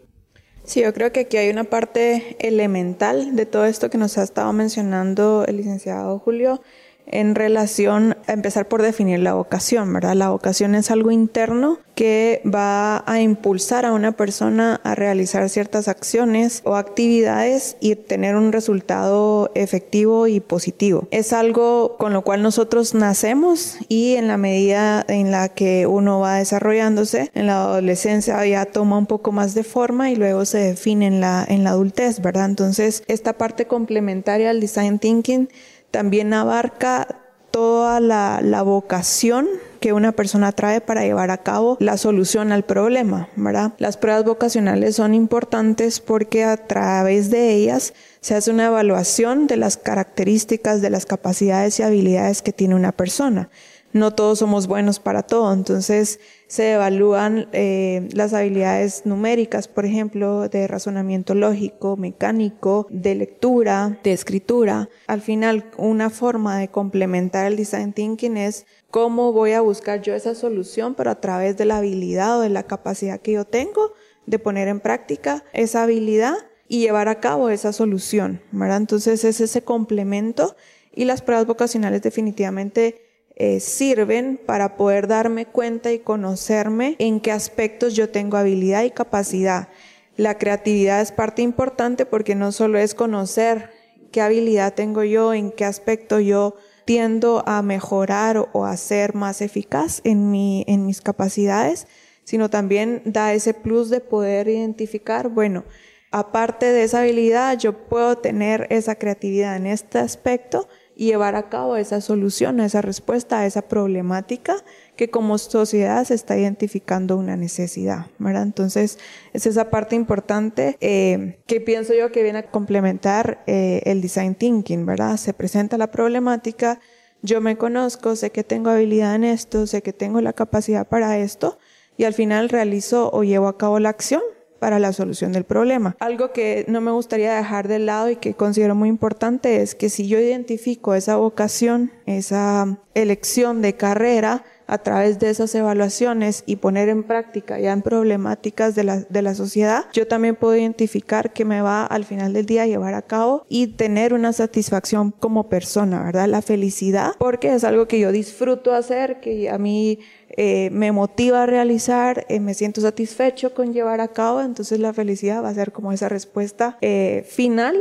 Sí, 0.65 0.81
yo 0.83 0.95
creo 0.95 1.11
que 1.13 1.21
aquí 1.21 1.37
hay 1.37 1.51
una 1.51 1.65
parte 1.65 2.37
elemental 2.39 3.35
de 3.35 3.47
todo 3.47 3.65
esto 3.65 3.91
que 3.91 3.99
nos 3.99 4.17
ha 4.17 4.23
estado 4.23 4.53
mencionando 4.53 5.45
el 5.47 5.57
licenciado 5.57 6.19
Julio, 6.21 6.63
en 7.07 7.35
relación 7.35 8.17
a 8.27 8.33
empezar 8.33 8.69
por 8.69 8.83
definir 8.83 9.21
la 9.21 9.35
vocación, 9.35 9.93
¿verdad? 9.93 10.15
La 10.15 10.31
vocación 10.31 10.75
es 10.75 10.91
algo 10.91 11.11
interno 11.11 11.79
que 11.95 12.41
va 12.47 13.05
a 13.07 13.21
impulsar 13.21 13.85
a 13.85 13.93
una 13.93 14.13
persona 14.13 14.81
a 14.83 14.95
realizar 14.95 15.49
ciertas 15.51 15.89
acciones 15.89 16.63
o 16.65 16.77
actividades 16.77 17.77
y 17.81 17.95
tener 17.97 18.37
un 18.37 18.51
resultado 18.51 19.51
efectivo 19.55 20.27
y 20.27 20.41
positivo. 20.41 21.07
Es 21.11 21.33
algo 21.33 21.97
con 21.99 22.13
lo 22.13 22.23
cual 22.23 22.43
nosotros 22.43 22.95
nacemos 22.95 23.77
y 23.89 24.15
en 24.15 24.27
la 24.27 24.39
medida 24.39 25.05
en 25.07 25.31
la 25.31 25.51
que 25.51 25.87
uno 25.87 26.21
va 26.21 26.37
desarrollándose, 26.37 27.31
en 27.35 27.47
la 27.47 27.63
adolescencia 27.63 28.45
ya 28.47 28.65
toma 28.65 28.97
un 28.97 29.07
poco 29.07 29.33
más 29.33 29.55
de 29.55 29.65
forma 29.65 30.11
y 30.11 30.17
luego 30.17 30.45
se 30.47 30.59
define 30.59 31.07
en 31.07 31.21
la, 31.21 31.45
en 31.47 31.63
la 31.65 31.71
adultez, 31.71 32.21
¿verdad? 32.21 32.47
Entonces, 32.47 33.03
esta 33.07 33.35
parte 33.35 33.67
complementaria 33.67 34.51
al 34.51 34.61
design 34.61 34.99
thinking 34.99 35.49
también 35.93 36.33
abarca 36.35 37.07
toda 37.53 38.01
la, 38.01 38.63
vocación 38.63 39.47
que 39.79 39.93
una 39.93 40.13
persona 40.13 40.53
trae 40.53 40.81
para 40.81 41.03
llevar 41.03 41.31
a 41.31 41.39
cabo 41.39 41.77
la 41.81 41.97
solución 41.99 42.51
al 42.51 42.65
problema, 42.65 43.29
¿verdad? 43.37 43.75
Las 43.79 43.97
pruebas 43.97 44.25
vocacionales 44.25 44.97
son 44.97 45.13
importantes 45.13 46.01
porque 46.01 46.45
a 46.45 46.57
través 46.57 47.31
de 47.31 47.53
ellas 47.53 47.93
se 48.21 48.35
hace 48.35 48.51
una 48.51 48.67
evaluación 48.67 49.47
de 49.47 49.57
las 49.57 49.77
características, 49.77 50.81
de 50.81 50.91
las 50.91 51.05
capacidades 51.05 51.79
y 51.79 51.83
habilidades 51.83 52.43
que 52.43 52.53
tiene 52.53 52.75
una 52.75 52.93
persona 52.93 53.51
no 53.93 54.15
todos 54.15 54.39
somos 54.39 54.67
buenos 54.67 55.01
para 55.01 55.23
todo. 55.23 55.53
Entonces 55.53 56.21
se 56.47 56.73
evalúan 56.73 57.49
eh, 57.53 58.09
las 58.13 58.35
habilidades 58.35 59.07
numéricas, 59.07 59.69
por 59.69 59.85
ejemplo, 59.85 60.49
de 60.49 60.67
razonamiento 60.67 61.35
lógico, 61.35 61.97
mecánico, 61.97 62.87
de 62.91 63.15
lectura, 63.15 63.99
de 64.03 64.13
escritura. 64.13 64.89
Al 65.07 65.21
final, 65.21 65.71
una 65.77 66.11
forma 66.11 66.59
de 66.59 66.69
complementar 66.69 67.47
el 67.47 67.57
design 67.57 67.93
thinking 67.93 68.37
es 68.37 68.67
cómo 68.91 69.33
voy 69.33 69.53
a 69.53 69.61
buscar 69.61 70.03
yo 70.03 70.15
esa 70.15 70.35
solución, 70.35 70.95
pero 70.95 71.11
a 71.11 71.21
través 71.21 71.57
de 71.57 71.65
la 71.65 71.79
habilidad 71.79 72.39
o 72.39 72.43
de 72.43 72.51
la 72.51 72.65
capacidad 72.65 73.21
que 73.21 73.33
yo 73.33 73.45
tengo 73.45 73.93
de 74.27 74.39
poner 74.39 74.69
en 74.69 74.81
práctica 74.81 75.45
esa 75.53 75.83
habilidad 75.83 76.35
y 76.69 76.81
llevar 76.81 77.09
a 77.09 77.21
cabo 77.21 77.51
esa 77.51 77.73
solución, 77.73 78.41
¿verdad? 78.51 78.79
Entonces 78.79 79.25
es 79.25 79.41
ese 79.41 79.63
complemento 79.63 80.57
y 80.95 81.05
las 81.05 81.23
pruebas 81.23 81.47
vocacionales 81.47 82.03
definitivamente 82.03 83.12
eh, 83.37 83.61
sirven 83.61 84.39
para 84.45 84.77
poder 84.77 85.07
darme 85.07 85.47
cuenta 85.47 85.91
y 85.93 85.99
conocerme 85.99 86.97
en 86.99 87.21
qué 87.21 87.33
aspectos 87.33 87.95
yo 87.95 88.11
tengo 88.11 88.37
habilidad 88.37 88.83
y 88.85 88.91
capacidad. 88.91 89.69
La 90.17 90.37
creatividad 90.37 91.01
es 91.01 91.13
parte 91.13 91.41
importante 91.41 92.05
porque 92.05 92.35
no 92.35 92.53
solo 92.53 92.79
es 92.79 92.95
conocer 92.95 93.71
qué 94.11 94.21
habilidad 94.21 94.75
tengo 94.75 95.03
yo, 95.03 95.33
en 95.33 95.51
qué 95.51 95.65
aspecto 95.65 96.21
yo 96.21 96.57
tiendo 96.85 97.43
a 97.47 97.63
mejorar 97.63 98.49
o 98.53 98.65
a 98.67 98.77
ser 98.77 99.15
más 99.15 99.41
eficaz 99.41 100.03
en, 100.05 100.31
mi, 100.31 100.65
en 100.69 100.85
mis 100.85 101.01
capacidades, 101.01 101.87
sino 102.25 102.51
también 102.51 103.03
da 103.05 103.33
ese 103.33 103.55
plus 103.55 103.89
de 103.89 104.01
poder 104.01 104.49
identificar, 104.49 105.29
bueno, 105.29 105.65
aparte 106.11 106.67
de 106.67 106.85
esa 106.85 107.01
habilidad, 107.01 107.59
yo 107.59 107.73
puedo 107.89 108.19
tener 108.19 108.67
esa 108.71 108.97
creatividad 108.97 109.57
en 109.57 109.67
este 109.67 109.99
aspecto 109.99 110.69
y 111.03 111.07
llevar 111.07 111.35
a 111.35 111.49
cabo 111.49 111.75
esa 111.75 112.01
solución, 112.01 112.61
esa 112.61 112.81
respuesta 112.81 113.41
a 113.41 113.47
esa 113.47 113.63
problemática 113.63 114.55
que 114.95 115.11
como 115.11 115.37
sociedad 115.37 116.05
se 116.05 116.15
está 116.15 116.39
identificando 116.39 117.17
una 117.17 117.35
necesidad, 117.35 118.07
¿verdad? 118.21 118.45
Entonces, 118.45 119.01
es 119.33 119.47
esa 119.47 119.69
parte 119.69 119.97
importante 119.97 120.77
eh, 120.81 121.41
que 121.49 121.61
pienso 121.61 121.93
yo 121.93 122.13
que 122.13 122.23
viene 122.23 122.39
a 122.39 122.51
complementar 122.53 123.43
eh, 123.49 123.83
el 123.85 124.01
design 124.01 124.37
thinking, 124.37 124.87
¿verdad? 124.87 125.17
Se 125.17 125.35
presenta 125.35 125.77
la 125.77 125.91
problemática, 125.91 126.79
yo 127.21 127.41
me 127.41 127.59
conozco, 127.59 128.15
sé 128.15 128.31
que 128.31 128.45
tengo 128.45 128.71
habilidad 128.71 129.17
en 129.17 129.25
esto, 129.25 129.67
sé 129.67 129.83
que 129.83 129.93
tengo 129.93 130.21
la 130.21 130.35
capacidad 130.35 130.87
para 130.87 131.19
esto, 131.19 131.59
y 131.97 132.05
al 132.05 132.15
final 132.15 132.49
realizo 132.49 133.11
o 133.13 133.25
llevo 133.25 133.49
a 133.49 133.59
cabo 133.59 133.81
la 133.81 133.89
acción 133.89 134.23
para 134.63 134.79
la 134.79 134.93
solución 134.93 135.33
del 135.33 135.43
problema. 135.43 135.97
Algo 135.99 136.33
que 136.33 136.65
no 136.69 136.81
me 136.81 136.93
gustaría 136.93 137.35
dejar 137.35 137.67
de 137.67 137.81
lado 137.81 138.11
y 138.11 138.15
que 138.15 138.35
considero 138.35 138.77
muy 138.77 138.89
importante 138.89 139.61
es 139.61 139.75
que 139.75 139.91
si 139.91 140.07
yo 140.07 140.21
identifico 140.21 140.95
esa 140.95 141.17
vocación, 141.17 141.91
esa 142.07 142.79
elección 142.95 143.61
de 143.61 143.75
carrera, 143.75 144.45
a 144.69 144.79
través 144.79 145.19
de 145.19 145.29
esas 145.29 145.55
evaluaciones 145.55 146.45
y 146.47 146.57
poner 146.57 146.89
en 146.89 147.03
práctica 147.03 147.59
ya 147.59 147.73
en 147.73 147.83
problemáticas 147.83 148.75
de 148.75 148.85
la, 148.85 149.01
de 149.01 149.21
la 149.21 149.35
sociedad, 149.35 149.85
yo 149.93 150.07
también 150.07 150.35
puedo 150.35 150.57
identificar 150.57 151.35
que 151.35 151.45
me 151.45 151.61
va 151.61 151.85
al 151.85 152.07
final 152.07 152.33
del 152.33 152.47
día 152.47 152.63
a 152.63 152.67
llevar 152.67 152.95
a 152.95 153.03
cabo 153.03 153.45
y 153.51 153.67
tener 153.67 154.15
una 154.15 154.33
satisfacción 154.33 155.11
como 155.11 155.51
persona, 155.51 156.03
¿verdad? 156.03 156.27
La 156.27 156.41
felicidad, 156.41 157.13
porque 157.19 157.53
es 157.53 157.65
algo 157.65 157.87
que 157.87 157.99
yo 158.01 158.13
disfruto 158.13 158.73
hacer, 158.73 159.21
que 159.21 159.51
a 159.51 159.59
mí 159.59 159.99
eh, 160.37 160.71
me 160.71 160.93
motiva 160.93 161.43
a 161.43 161.47
realizar, 161.47 162.27
eh, 162.29 162.41
me 162.41 162.55
siento 162.55 162.81
satisfecho 162.81 163.55
con 163.55 163.73
llevar 163.73 164.01
a 164.01 164.09
cabo, 164.09 164.41
entonces 164.41 164.81
la 164.81 164.93
felicidad 164.93 165.43
va 165.43 165.51
a 165.51 165.55
ser 165.55 165.73
como 165.73 165.93
esa 165.93 166.09
respuesta 166.09 166.79
eh, 166.81 167.25
final 167.29 167.77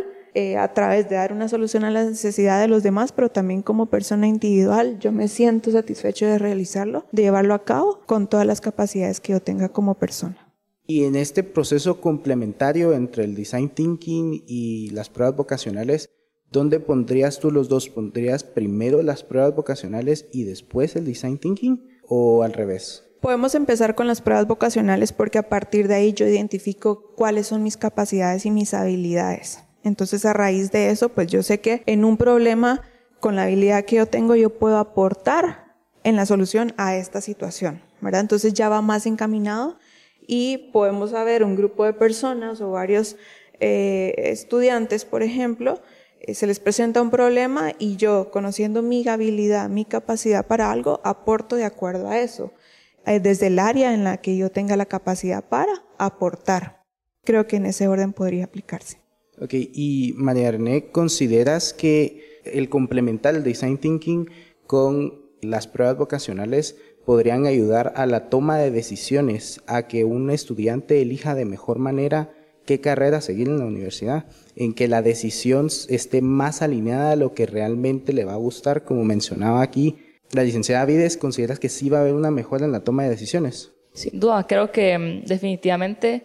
a 0.57 0.73
través 0.73 1.09
de 1.09 1.15
dar 1.15 1.33
una 1.33 1.49
solución 1.49 1.83
a 1.83 1.91
la 1.91 2.05
necesidad 2.05 2.61
de 2.61 2.69
los 2.69 2.83
demás, 2.83 3.11
pero 3.11 3.27
también 3.27 3.61
como 3.61 3.87
persona 3.87 4.27
individual, 4.27 4.97
yo 4.97 5.11
me 5.11 5.27
siento 5.27 5.71
satisfecho 5.71 6.25
de 6.25 6.37
realizarlo, 6.37 7.03
de 7.11 7.23
llevarlo 7.23 7.53
a 7.53 7.65
cabo 7.65 7.99
con 8.05 8.27
todas 8.27 8.45
las 8.45 8.61
capacidades 8.61 9.19
que 9.19 9.33
yo 9.33 9.41
tenga 9.41 9.67
como 9.67 9.95
persona. 9.95 10.53
Y 10.87 11.03
en 11.03 11.17
este 11.17 11.43
proceso 11.43 11.99
complementario 11.99 12.93
entre 12.93 13.25
el 13.25 13.35
design 13.35 13.71
thinking 13.71 14.41
y 14.47 14.89
las 14.91 15.09
pruebas 15.09 15.35
vocacionales, 15.35 16.09
¿dónde 16.49 16.79
pondrías 16.79 17.39
tú 17.39 17.51
los 17.51 17.67
dos? 17.67 17.89
¿Pondrías 17.89 18.45
primero 18.45 19.01
las 19.01 19.23
pruebas 19.23 19.53
vocacionales 19.53 20.27
y 20.31 20.45
después 20.45 20.95
el 20.95 21.03
design 21.03 21.39
thinking 21.39 21.90
o 22.13 22.43
al 22.43 22.51
revés? 22.51 23.05
Podemos 23.21 23.55
empezar 23.55 23.95
con 23.95 24.05
las 24.05 24.21
pruebas 24.21 24.45
vocacionales 24.45 25.13
porque 25.13 25.37
a 25.37 25.47
partir 25.47 25.87
de 25.87 25.95
ahí 25.95 26.11
yo 26.11 26.27
identifico 26.27 27.13
cuáles 27.15 27.47
son 27.47 27.63
mis 27.63 27.77
capacidades 27.77 28.45
y 28.45 28.51
mis 28.51 28.73
habilidades. 28.73 29.63
Entonces 29.83 30.25
a 30.25 30.33
raíz 30.33 30.71
de 30.71 30.89
eso, 30.89 31.09
pues 31.09 31.27
yo 31.27 31.41
sé 31.41 31.61
que 31.61 31.83
en 31.85 32.03
un 32.03 32.17
problema, 32.17 32.81
con 33.21 33.37
la 33.37 33.43
habilidad 33.43 33.85
que 33.85 33.95
yo 33.95 34.07
tengo, 34.07 34.35
yo 34.35 34.49
puedo 34.49 34.77
aportar 34.77 35.77
en 36.03 36.17
la 36.17 36.25
solución 36.25 36.73
a 36.75 36.97
esta 36.97 37.21
situación, 37.21 37.81
¿verdad? 38.01 38.21
Entonces 38.21 38.53
ya 38.53 38.67
va 38.67 38.81
más 38.81 39.05
encaminado 39.05 39.77
y 40.27 40.69
podemos 40.73 41.11
saber 41.11 41.45
un 41.45 41.55
grupo 41.55 41.85
de 41.85 41.93
personas 41.93 42.59
o 42.59 42.71
varios 42.71 43.15
eh, 43.61 44.15
estudiantes, 44.17 45.05
por 45.05 45.23
ejemplo, 45.23 45.81
se 46.27 46.47
les 46.47 46.59
presenta 46.59 47.01
un 47.01 47.09
problema 47.09 47.73
y 47.79 47.95
yo, 47.95 48.31
conociendo 48.31 48.81
mi 48.81 49.07
habilidad, 49.07 49.69
mi 49.69 49.85
capacidad 49.85 50.45
para 50.45 50.71
algo, 50.71 51.01
aporto 51.03 51.55
de 51.55 51.65
acuerdo 51.65 52.09
a 52.09 52.19
eso, 52.19 52.51
eh, 53.05 53.19
desde 53.19 53.47
el 53.47 53.59
área 53.59 53.93
en 53.93 54.03
la 54.03 54.17
que 54.17 54.37
yo 54.37 54.51
tenga 54.51 54.77
la 54.77 54.85
capacidad 54.85 55.47
para 55.47 55.73
aportar. 55.97 56.83
Creo 57.23 57.47
que 57.47 57.57
en 57.57 57.65
ese 57.65 57.87
orden 57.87 58.13
podría 58.13 58.45
aplicarse. 58.45 58.97
Ok, 59.39 59.53
y 59.53 60.13
María 60.17 60.51
René, 60.51 60.91
¿consideras 60.91 61.73
que 61.73 62.41
el 62.45 62.69
complementar 62.69 63.35
el 63.35 63.43
design 63.43 63.77
thinking 63.77 64.29
con 64.67 65.21
las 65.41 65.67
pruebas 65.67 65.97
vocacionales 65.97 66.75
podrían 67.05 67.47
ayudar 67.47 67.93
a 67.95 68.05
la 68.05 68.29
toma 68.29 68.57
de 68.57 68.69
decisiones, 68.69 69.61
a 69.65 69.87
que 69.87 70.03
un 70.03 70.29
estudiante 70.29 71.01
elija 71.01 71.33
de 71.33 71.45
mejor 71.45 71.79
manera 71.79 72.31
qué 72.71 72.79
carrera 72.79 73.19
seguir 73.19 73.47
en 73.49 73.59
la 73.59 73.65
universidad, 73.65 74.25
en 74.55 74.73
que 74.73 74.87
la 74.87 75.01
decisión 75.01 75.67
esté 75.89 76.21
más 76.21 76.61
alineada 76.61 77.11
a 77.11 77.15
lo 77.17 77.33
que 77.33 77.45
realmente 77.45 78.13
le 78.13 78.23
va 78.23 78.33
a 78.33 78.37
gustar, 78.37 78.83
como 78.83 79.03
mencionaba 79.03 79.61
aquí 79.61 79.97
la 80.31 80.43
licenciada 80.43 80.85
Vides, 80.85 81.17
¿consideras 81.17 81.59
que 81.59 81.67
sí 81.67 81.89
va 81.89 81.97
a 81.97 82.01
haber 82.01 82.13
una 82.13 82.31
mejora 82.31 82.65
en 82.65 82.71
la 82.71 82.79
toma 82.79 83.03
de 83.03 83.09
decisiones? 83.09 83.71
Sin 83.93 84.17
duda, 84.19 84.45
creo 84.47 84.71
que 84.71 84.97
mm, 84.97 85.25
definitivamente 85.25 86.23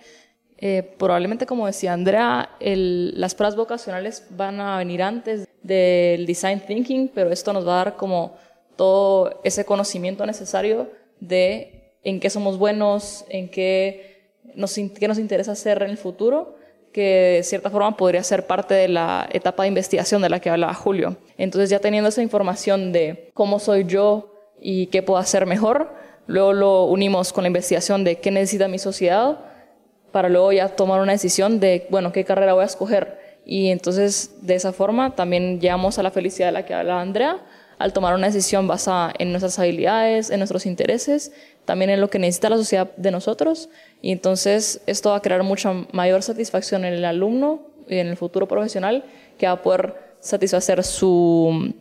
Eh, 0.58 0.82
probablemente, 0.96 1.44
como 1.44 1.66
decía 1.66 1.92
Andrea, 1.92 2.48
las 2.60 3.34
pruebas 3.34 3.56
vocacionales 3.56 4.24
van 4.30 4.58
a 4.58 4.78
venir 4.78 5.02
antes 5.02 5.46
del 5.62 6.24
design 6.24 6.60
thinking, 6.66 7.10
pero 7.14 7.30
esto 7.30 7.52
nos 7.52 7.66
va 7.66 7.74
a 7.74 7.84
dar 7.84 7.96
como 7.96 8.38
todo 8.74 9.42
ese 9.44 9.66
conocimiento 9.66 10.24
necesario 10.24 10.88
de 11.20 11.98
en 12.02 12.20
qué 12.20 12.30
somos 12.30 12.56
buenos, 12.56 13.26
en 13.28 13.50
qué 13.50 14.15
nos, 14.54 14.74
qué 14.74 15.08
nos 15.08 15.18
interesa 15.18 15.52
hacer 15.52 15.82
en 15.82 15.90
el 15.90 15.98
futuro, 15.98 16.56
que 16.92 17.36
de 17.36 17.42
cierta 17.42 17.68
forma 17.68 17.96
podría 17.96 18.22
ser 18.22 18.46
parte 18.46 18.74
de 18.74 18.88
la 18.88 19.28
etapa 19.30 19.64
de 19.64 19.68
investigación 19.68 20.22
de 20.22 20.30
la 20.30 20.40
que 20.40 20.48
hablaba 20.48 20.72
Julio. 20.72 21.16
Entonces 21.36 21.68
ya 21.68 21.78
teniendo 21.78 22.08
esa 22.08 22.22
información 22.22 22.92
de 22.92 23.30
cómo 23.34 23.58
soy 23.58 23.84
yo 23.84 24.32
y 24.58 24.86
qué 24.86 25.02
puedo 25.02 25.18
hacer 25.18 25.44
mejor, 25.44 25.92
luego 26.26 26.52
lo 26.54 26.84
unimos 26.84 27.32
con 27.32 27.44
la 27.44 27.48
investigación 27.48 28.02
de 28.02 28.16
qué 28.20 28.30
necesita 28.30 28.66
mi 28.68 28.78
sociedad, 28.78 29.38
para 30.10 30.30
luego 30.30 30.52
ya 30.52 30.70
tomar 30.70 31.02
una 31.02 31.12
decisión 31.12 31.60
de, 31.60 31.86
bueno, 31.90 32.12
qué 32.12 32.24
carrera 32.24 32.54
voy 32.54 32.62
a 32.62 32.66
escoger. 32.66 33.18
Y 33.44 33.68
entonces 33.68 34.34
de 34.40 34.54
esa 34.54 34.72
forma 34.72 35.14
también 35.14 35.60
llegamos 35.60 35.98
a 35.98 36.02
la 36.02 36.10
felicidad 36.10 36.48
de 36.48 36.52
la 36.52 36.64
que 36.64 36.72
hablaba 36.72 37.02
Andrea, 37.02 37.40
al 37.78 37.92
tomar 37.92 38.14
una 38.14 38.28
decisión 38.28 38.66
basada 38.66 39.12
en 39.18 39.30
nuestras 39.30 39.58
habilidades, 39.58 40.30
en 40.30 40.38
nuestros 40.38 40.66
intereses, 40.66 41.32
también 41.64 41.90
en 41.90 42.00
lo 42.00 42.08
que 42.08 42.18
necesita 42.18 42.48
la 42.48 42.56
sociedad 42.56 42.90
de 42.96 43.10
nosotros. 43.10 43.68
Y 44.00 44.12
entonces 44.12 44.80
esto 44.86 45.10
va 45.10 45.16
a 45.16 45.22
crear 45.22 45.42
mucha 45.42 45.72
mayor 45.92 46.22
satisfacción 46.22 46.84
en 46.84 46.94
el 46.94 47.04
alumno 47.04 47.60
y 47.88 47.96
en 47.96 48.08
el 48.08 48.16
futuro 48.16 48.48
profesional 48.48 49.04
que 49.38 49.46
va 49.46 49.52
a 49.52 49.62
poder 49.62 49.94
satisfacer 50.20 50.82
su, 50.82 51.74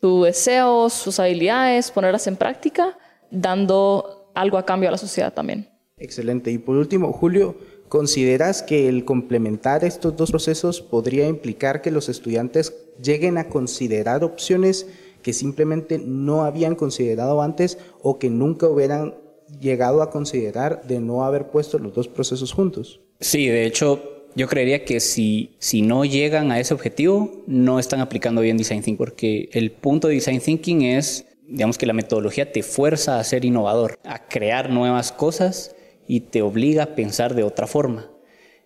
su 0.00 0.22
deseos, 0.22 0.92
sus 0.92 1.18
habilidades, 1.18 1.90
ponerlas 1.90 2.26
en 2.26 2.36
práctica, 2.36 2.96
dando 3.30 4.30
algo 4.34 4.58
a 4.58 4.64
cambio 4.64 4.88
a 4.88 4.92
la 4.92 4.98
sociedad 4.98 5.32
también. 5.32 5.68
Excelente. 5.98 6.50
Y 6.50 6.58
por 6.58 6.76
último, 6.76 7.12
Julio, 7.12 7.56
¿consideras 7.88 8.62
que 8.62 8.88
el 8.88 9.04
complementar 9.04 9.84
estos 9.84 10.16
dos 10.16 10.30
procesos 10.30 10.80
podría 10.80 11.26
implicar 11.26 11.82
que 11.82 11.90
los 11.90 12.08
estudiantes 12.08 12.74
lleguen 13.02 13.36
a 13.36 13.48
considerar 13.48 14.24
opciones 14.24 14.86
que 15.22 15.32
simplemente 15.32 15.98
no 15.98 16.44
habían 16.44 16.74
considerado 16.74 17.42
antes 17.42 17.78
o 18.02 18.18
que 18.18 18.30
nunca 18.30 18.68
hubieran 18.68 19.14
llegado 19.60 20.02
a 20.02 20.10
considerar 20.10 20.82
de 20.86 21.00
no 21.00 21.24
haber 21.24 21.48
puesto 21.48 21.78
los 21.78 21.94
dos 21.94 22.08
procesos 22.08 22.52
juntos. 22.52 23.00
Sí, 23.20 23.48
de 23.48 23.66
hecho, 23.66 24.26
yo 24.34 24.46
creería 24.46 24.84
que 24.84 25.00
si, 25.00 25.56
si 25.58 25.82
no 25.82 26.04
llegan 26.04 26.52
a 26.52 26.60
ese 26.60 26.74
objetivo, 26.74 27.42
no 27.46 27.78
están 27.78 28.00
aplicando 28.00 28.40
bien 28.40 28.56
Design 28.56 28.82
Thinking, 28.82 28.96
porque 28.96 29.48
el 29.52 29.72
punto 29.72 30.08
de 30.08 30.14
Design 30.14 30.40
Thinking 30.40 30.82
es, 30.82 31.26
digamos 31.46 31.78
que 31.78 31.86
la 31.86 31.92
metodología 31.92 32.52
te 32.52 32.62
fuerza 32.62 33.18
a 33.18 33.24
ser 33.24 33.44
innovador, 33.44 33.98
a 34.04 34.28
crear 34.28 34.70
nuevas 34.70 35.12
cosas 35.12 35.74
y 36.06 36.20
te 36.20 36.42
obliga 36.42 36.84
a 36.84 36.94
pensar 36.94 37.34
de 37.34 37.42
otra 37.42 37.66
forma. 37.66 38.10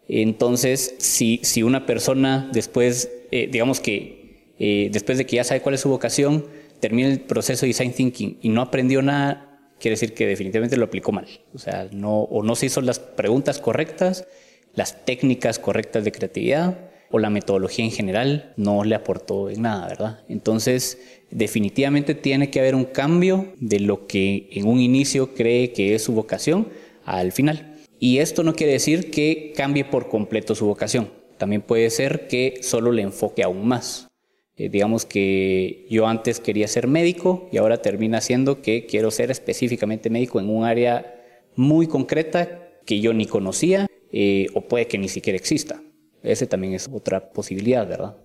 Entonces, 0.06 0.94
si, 0.98 1.40
si 1.42 1.62
una 1.62 1.86
persona 1.86 2.50
después, 2.52 3.10
eh, 3.30 3.48
digamos 3.50 3.80
que 3.80 4.23
eh, 4.58 4.88
después 4.92 5.18
de 5.18 5.26
que 5.26 5.36
ya 5.36 5.44
sabe 5.44 5.60
cuál 5.60 5.74
es 5.74 5.80
su 5.80 5.88
vocación, 5.88 6.46
termina 6.80 7.08
el 7.08 7.20
proceso 7.20 7.62
de 7.62 7.68
design 7.68 7.92
thinking 7.92 8.38
y 8.42 8.48
no 8.48 8.62
aprendió 8.62 9.02
nada, 9.02 9.54
quiere 9.80 9.94
decir 9.94 10.14
que 10.14 10.26
definitivamente 10.26 10.76
lo 10.76 10.84
aplicó 10.84 11.12
mal. 11.12 11.26
O 11.54 11.58
sea, 11.58 11.88
no, 11.92 12.22
o 12.22 12.42
no 12.42 12.54
se 12.54 12.66
hizo 12.66 12.80
las 12.80 12.98
preguntas 12.98 13.58
correctas, 13.58 14.26
las 14.74 15.04
técnicas 15.04 15.58
correctas 15.58 16.04
de 16.04 16.12
creatividad 16.12 16.78
o 17.10 17.18
la 17.18 17.30
metodología 17.30 17.84
en 17.84 17.92
general 17.92 18.52
no 18.56 18.82
le 18.82 18.96
aportó 18.96 19.48
en 19.48 19.62
nada, 19.62 19.86
¿verdad? 19.86 20.20
Entonces, 20.28 20.98
definitivamente 21.30 22.14
tiene 22.14 22.50
que 22.50 22.60
haber 22.60 22.74
un 22.74 22.84
cambio 22.84 23.52
de 23.58 23.80
lo 23.80 24.06
que 24.06 24.48
en 24.50 24.66
un 24.66 24.80
inicio 24.80 25.34
cree 25.34 25.72
que 25.72 25.94
es 25.94 26.02
su 26.02 26.12
vocación 26.12 26.68
al 27.04 27.32
final. 27.32 27.76
Y 28.00 28.18
esto 28.18 28.42
no 28.42 28.54
quiere 28.54 28.72
decir 28.72 29.10
que 29.10 29.52
cambie 29.56 29.84
por 29.84 30.08
completo 30.08 30.54
su 30.54 30.66
vocación. 30.66 31.08
También 31.38 31.62
puede 31.62 31.88
ser 31.90 32.26
que 32.26 32.58
solo 32.62 32.90
le 32.90 33.02
enfoque 33.02 33.42
aún 33.42 33.66
más. 33.66 34.08
Eh, 34.56 34.68
digamos 34.68 35.04
que 35.04 35.86
yo 35.90 36.06
antes 36.06 36.38
quería 36.38 36.68
ser 36.68 36.86
médico 36.86 37.48
y 37.50 37.56
ahora 37.56 37.82
termina 37.82 38.20
siendo 38.20 38.62
que 38.62 38.86
quiero 38.86 39.10
ser 39.10 39.30
específicamente 39.30 40.10
médico 40.10 40.38
en 40.38 40.48
un 40.48 40.64
área 40.64 41.20
muy 41.56 41.88
concreta 41.88 42.70
que 42.86 43.00
yo 43.00 43.12
ni 43.12 43.26
conocía 43.26 43.88
eh, 44.12 44.46
o 44.54 44.62
puede 44.62 44.86
que 44.86 44.98
ni 44.98 45.08
siquiera 45.08 45.36
exista. 45.36 45.82
Ese 46.22 46.46
también 46.46 46.74
es 46.74 46.88
otra 46.92 47.32
posibilidad, 47.32 47.86
¿verdad? 47.86 48.16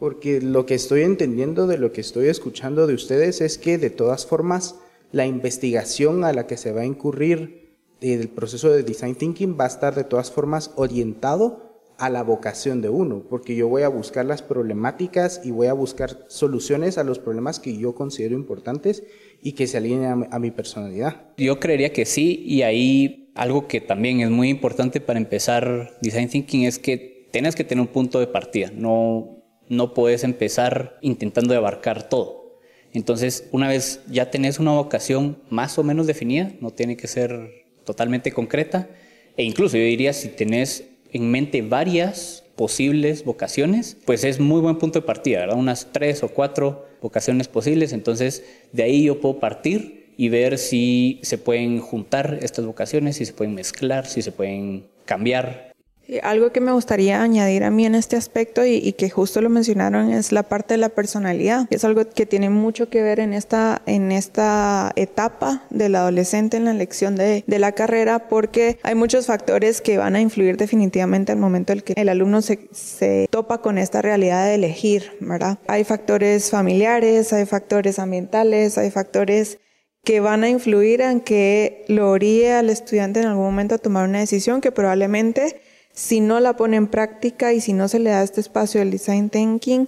Porque 0.00 0.40
lo 0.40 0.66
que 0.66 0.74
estoy 0.74 1.02
entendiendo 1.02 1.66
de 1.66 1.78
lo 1.78 1.92
que 1.92 2.00
estoy 2.00 2.28
escuchando 2.28 2.86
de 2.86 2.94
ustedes 2.94 3.40
es 3.40 3.56
que 3.56 3.78
de 3.78 3.90
todas 3.90 4.26
formas 4.26 4.76
la 5.12 5.26
investigación 5.26 6.24
a 6.24 6.32
la 6.32 6.46
que 6.46 6.56
se 6.56 6.72
va 6.72 6.80
a 6.80 6.86
incurrir 6.86 7.76
el 8.00 8.28
proceso 8.28 8.70
de 8.70 8.82
design 8.82 9.14
thinking 9.14 9.56
va 9.58 9.64
a 9.64 9.68
estar 9.68 9.94
de 9.94 10.04
todas 10.04 10.30
formas 10.30 10.72
orientado 10.76 11.69
a 12.00 12.08
la 12.08 12.22
vocación 12.22 12.80
de 12.80 12.88
uno, 12.88 13.22
porque 13.28 13.54
yo 13.54 13.68
voy 13.68 13.82
a 13.82 13.88
buscar 13.88 14.24
las 14.24 14.40
problemáticas 14.40 15.42
y 15.44 15.50
voy 15.50 15.66
a 15.66 15.74
buscar 15.74 16.24
soluciones 16.28 16.96
a 16.96 17.04
los 17.04 17.18
problemas 17.18 17.60
que 17.60 17.76
yo 17.76 17.94
considero 17.94 18.34
importantes 18.34 19.02
y 19.42 19.52
que 19.52 19.66
se 19.66 19.76
alineen 19.76 20.26
a, 20.30 20.38
mi 20.38 20.50
personalidad. 20.50 21.28
Yo 21.36 21.60
creería 21.60 21.92
que 21.92 22.06
sí, 22.06 22.42
y 22.46 22.62
ahí 22.62 23.30
algo 23.34 23.68
que 23.68 23.82
también 23.82 24.20
es 24.20 24.30
muy 24.30 24.48
importante 24.48 25.00
para 25.02 25.18
empezar 25.18 25.92
Design 26.00 26.30
Thinking 26.30 26.64
es 26.64 26.78
que 26.78 27.28
tienes 27.30 27.54
que 27.54 27.64
tener 27.64 27.82
un 27.82 27.88
punto 27.88 28.18
de 28.18 28.26
partida, 28.26 28.72
no, 28.74 29.44
no 29.68 29.92
puedes 29.92 30.24
empezar 30.24 30.98
intentando 31.02 31.54
abarcar 31.54 32.08
todo. 32.08 32.58
Entonces, 32.94 33.46
una 33.52 33.68
vez 33.68 34.00
ya 34.08 34.30
tenés 34.30 34.58
una 34.58 34.72
vocación 34.72 35.42
más 35.50 35.78
o 35.78 35.84
menos 35.84 36.06
definida, 36.06 36.50
no 36.60 36.70
tiene 36.70 36.96
que 36.96 37.06
ser 37.06 37.66
totalmente 37.84 38.32
concreta, 38.32 38.88
e 39.36 39.44
incluso 39.44 39.76
yo 39.76 39.84
diría 39.84 40.14
si 40.14 40.28
tenés 40.28 40.89
en 41.12 41.30
mente 41.30 41.62
varias 41.62 42.44
posibles 42.56 43.24
vocaciones, 43.24 43.96
pues 44.04 44.24
es 44.24 44.38
muy 44.38 44.60
buen 44.60 44.76
punto 44.76 45.00
de 45.00 45.06
partida, 45.06 45.40
¿verdad? 45.40 45.56
Unas 45.56 45.88
tres 45.92 46.22
o 46.22 46.28
cuatro 46.28 46.86
vocaciones 47.00 47.48
posibles, 47.48 47.92
entonces 47.92 48.44
de 48.72 48.82
ahí 48.82 49.04
yo 49.04 49.20
puedo 49.20 49.40
partir 49.40 50.12
y 50.16 50.28
ver 50.28 50.58
si 50.58 51.18
se 51.22 51.38
pueden 51.38 51.80
juntar 51.80 52.38
estas 52.42 52.66
vocaciones, 52.66 53.16
si 53.16 53.24
se 53.24 53.32
pueden 53.32 53.54
mezclar, 53.54 54.06
si 54.06 54.20
se 54.20 54.32
pueden 54.32 54.84
cambiar 55.06 55.69
algo 56.22 56.52
que 56.52 56.60
me 56.60 56.72
gustaría 56.72 57.22
añadir 57.22 57.64
a 57.64 57.70
mí 57.70 57.86
en 57.86 57.94
este 57.94 58.16
aspecto 58.16 58.64
y, 58.64 58.92
que 58.92 59.08
justo 59.08 59.40
lo 59.40 59.48
mencionaron 59.48 60.10
es 60.10 60.32
la 60.32 60.42
parte 60.42 60.74
de 60.74 60.78
la 60.78 60.88
personalidad. 60.88 61.66
Es 61.70 61.84
algo 61.84 62.08
que 62.08 62.26
tiene 62.26 62.50
mucho 62.50 62.88
que 62.88 63.02
ver 63.02 63.20
en 63.20 63.32
esta, 63.32 63.82
en 63.86 64.12
esta 64.12 64.92
etapa 64.96 65.62
del 65.70 65.94
adolescente 65.94 66.56
en 66.56 66.64
la 66.64 66.72
elección 66.72 67.16
de, 67.16 67.44
de 67.46 67.58
la 67.58 67.72
carrera 67.72 68.28
porque 68.28 68.78
hay 68.82 68.94
muchos 68.94 69.26
factores 69.26 69.80
que 69.80 69.98
van 69.98 70.16
a 70.16 70.20
influir 70.20 70.56
definitivamente 70.56 71.32
al 71.32 71.38
momento 71.38 71.72
en 71.72 71.80
que 71.80 71.94
el 71.96 72.08
alumno 72.08 72.42
se, 72.42 72.68
se 72.72 73.28
topa 73.30 73.58
con 73.58 73.78
esta 73.78 74.02
realidad 74.02 74.44
de 74.46 74.54
elegir, 74.54 75.12
¿verdad? 75.20 75.58
Hay 75.66 75.84
factores 75.84 76.50
familiares, 76.50 77.32
hay 77.32 77.46
factores 77.46 77.98
ambientales, 77.98 78.76
hay 78.78 78.90
factores 78.90 79.58
que 80.04 80.20
van 80.20 80.44
a 80.44 80.48
influir 80.48 81.00
en 81.02 81.20
que 81.20 81.84
lo 81.88 82.10
oríe 82.10 82.52
al 82.52 82.70
estudiante 82.70 83.20
en 83.20 83.26
algún 83.26 83.44
momento 83.44 83.74
a 83.74 83.78
tomar 83.78 84.08
una 84.08 84.20
decisión 84.20 84.60
que 84.60 84.72
probablemente 84.72 85.60
si 86.00 86.20
no 86.20 86.40
la 86.40 86.56
pone 86.56 86.78
en 86.78 86.86
práctica 86.86 87.52
y 87.52 87.60
si 87.60 87.74
no 87.74 87.86
se 87.86 87.98
le 87.98 88.08
da 88.08 88.22
este 88.22 88.40
espacio 88.40 88.80
del 88.80 88.90
design 88.90 89.28
thinking, 89.28 89.86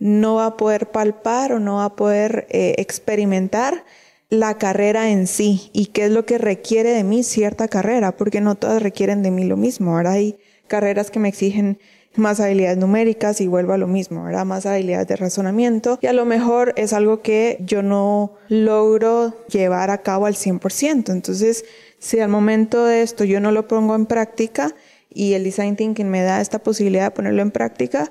no 0.00 0.34
va 0.34 0.46
a 0.46 0.56
poder 0.56 0.90
palpar 0.90 1.52
o 1.52 1.60
no 1.60 1.76
va 1.76 1.84
a 1.84 1.94
poder 1.94 2.48
eh, 2.50 2.74
experimentar 2.78 3.84
la 4.30 4.58
carrera 4.58 5.10
en 5.10 5.28
sí 5.28 5.70
y 5.72 5.86
qué 5.86 6.06
es 6.06 6.10
lo 6.10 6.26
que 6.26 6.38
requiere 6.38 6.90
de 6.90 7.04
mí 7.04 7.22
cierta 7.22 7.68
carrera, 7.68 8.16
porque 8.16 8.40
no 8.40 8.56
todas 8.56 8.82
requieren 8.82 9.22
de 9.22 9.30
mí 9.30 9.44
lo 9.44 9.56
mismo. 9.56 9.96
Ahora 9.96 10.12
hay 10.12 10.36
carreras 10.66 11.12
que 11.12 11.20
me 11.20 11.28
exigen 11.28 11.78
más 12.16 12.40
habilidades 12.40 12.78
numéricas 12.78 13.40
y 13.40 13.46
vuelvo 13.46 13.74
a 13.74 13.78
lo 13.78 13.86
mismo. 13.86 14.24
Más 14.44 14.66
habilidades 14.66 15.06
de 15.06 15.14
razonamiento 15.14 16.00
y 16.02 16.08
a 16.08 16.12
lo 16.12 16.24
mejor 16.24 16.72
es 16.76 16.92
algo 16.92 17.22
que 17.22 17.58
yo 17.60 17.80
no 17.84 18.34
logro 18.48 19.34
llevar 19.46 19.90
a 19.90 19.98
cabo 19.98 20.26
al 20.26 20.34
100%. 20.34 21.12
Entonces, 21.12 21.64
si 22.00 22.18
al 22.18 22.28
momento 22.28 22.84
de 22.84 23.02
esto 23.02 23.22
yo 23.22 23.38
no 23.38 23.52
lo 23.52 23.68
pongo 23.68 23.94
en 23.94 24.06
práctica, 24.06 24.74
y 25.14 25.34
el 25.34 25.44
design 25.44 25.76
thinking 25.76 26.08
me 26.08 26.22
da 26.22 26.40
esta 26.40 26.58
posibilidad 26.58 27.04
de 27.04 27.10
ponerlo 27.12 27.42
en 27.42 27.50
práctica, 27.50 28.10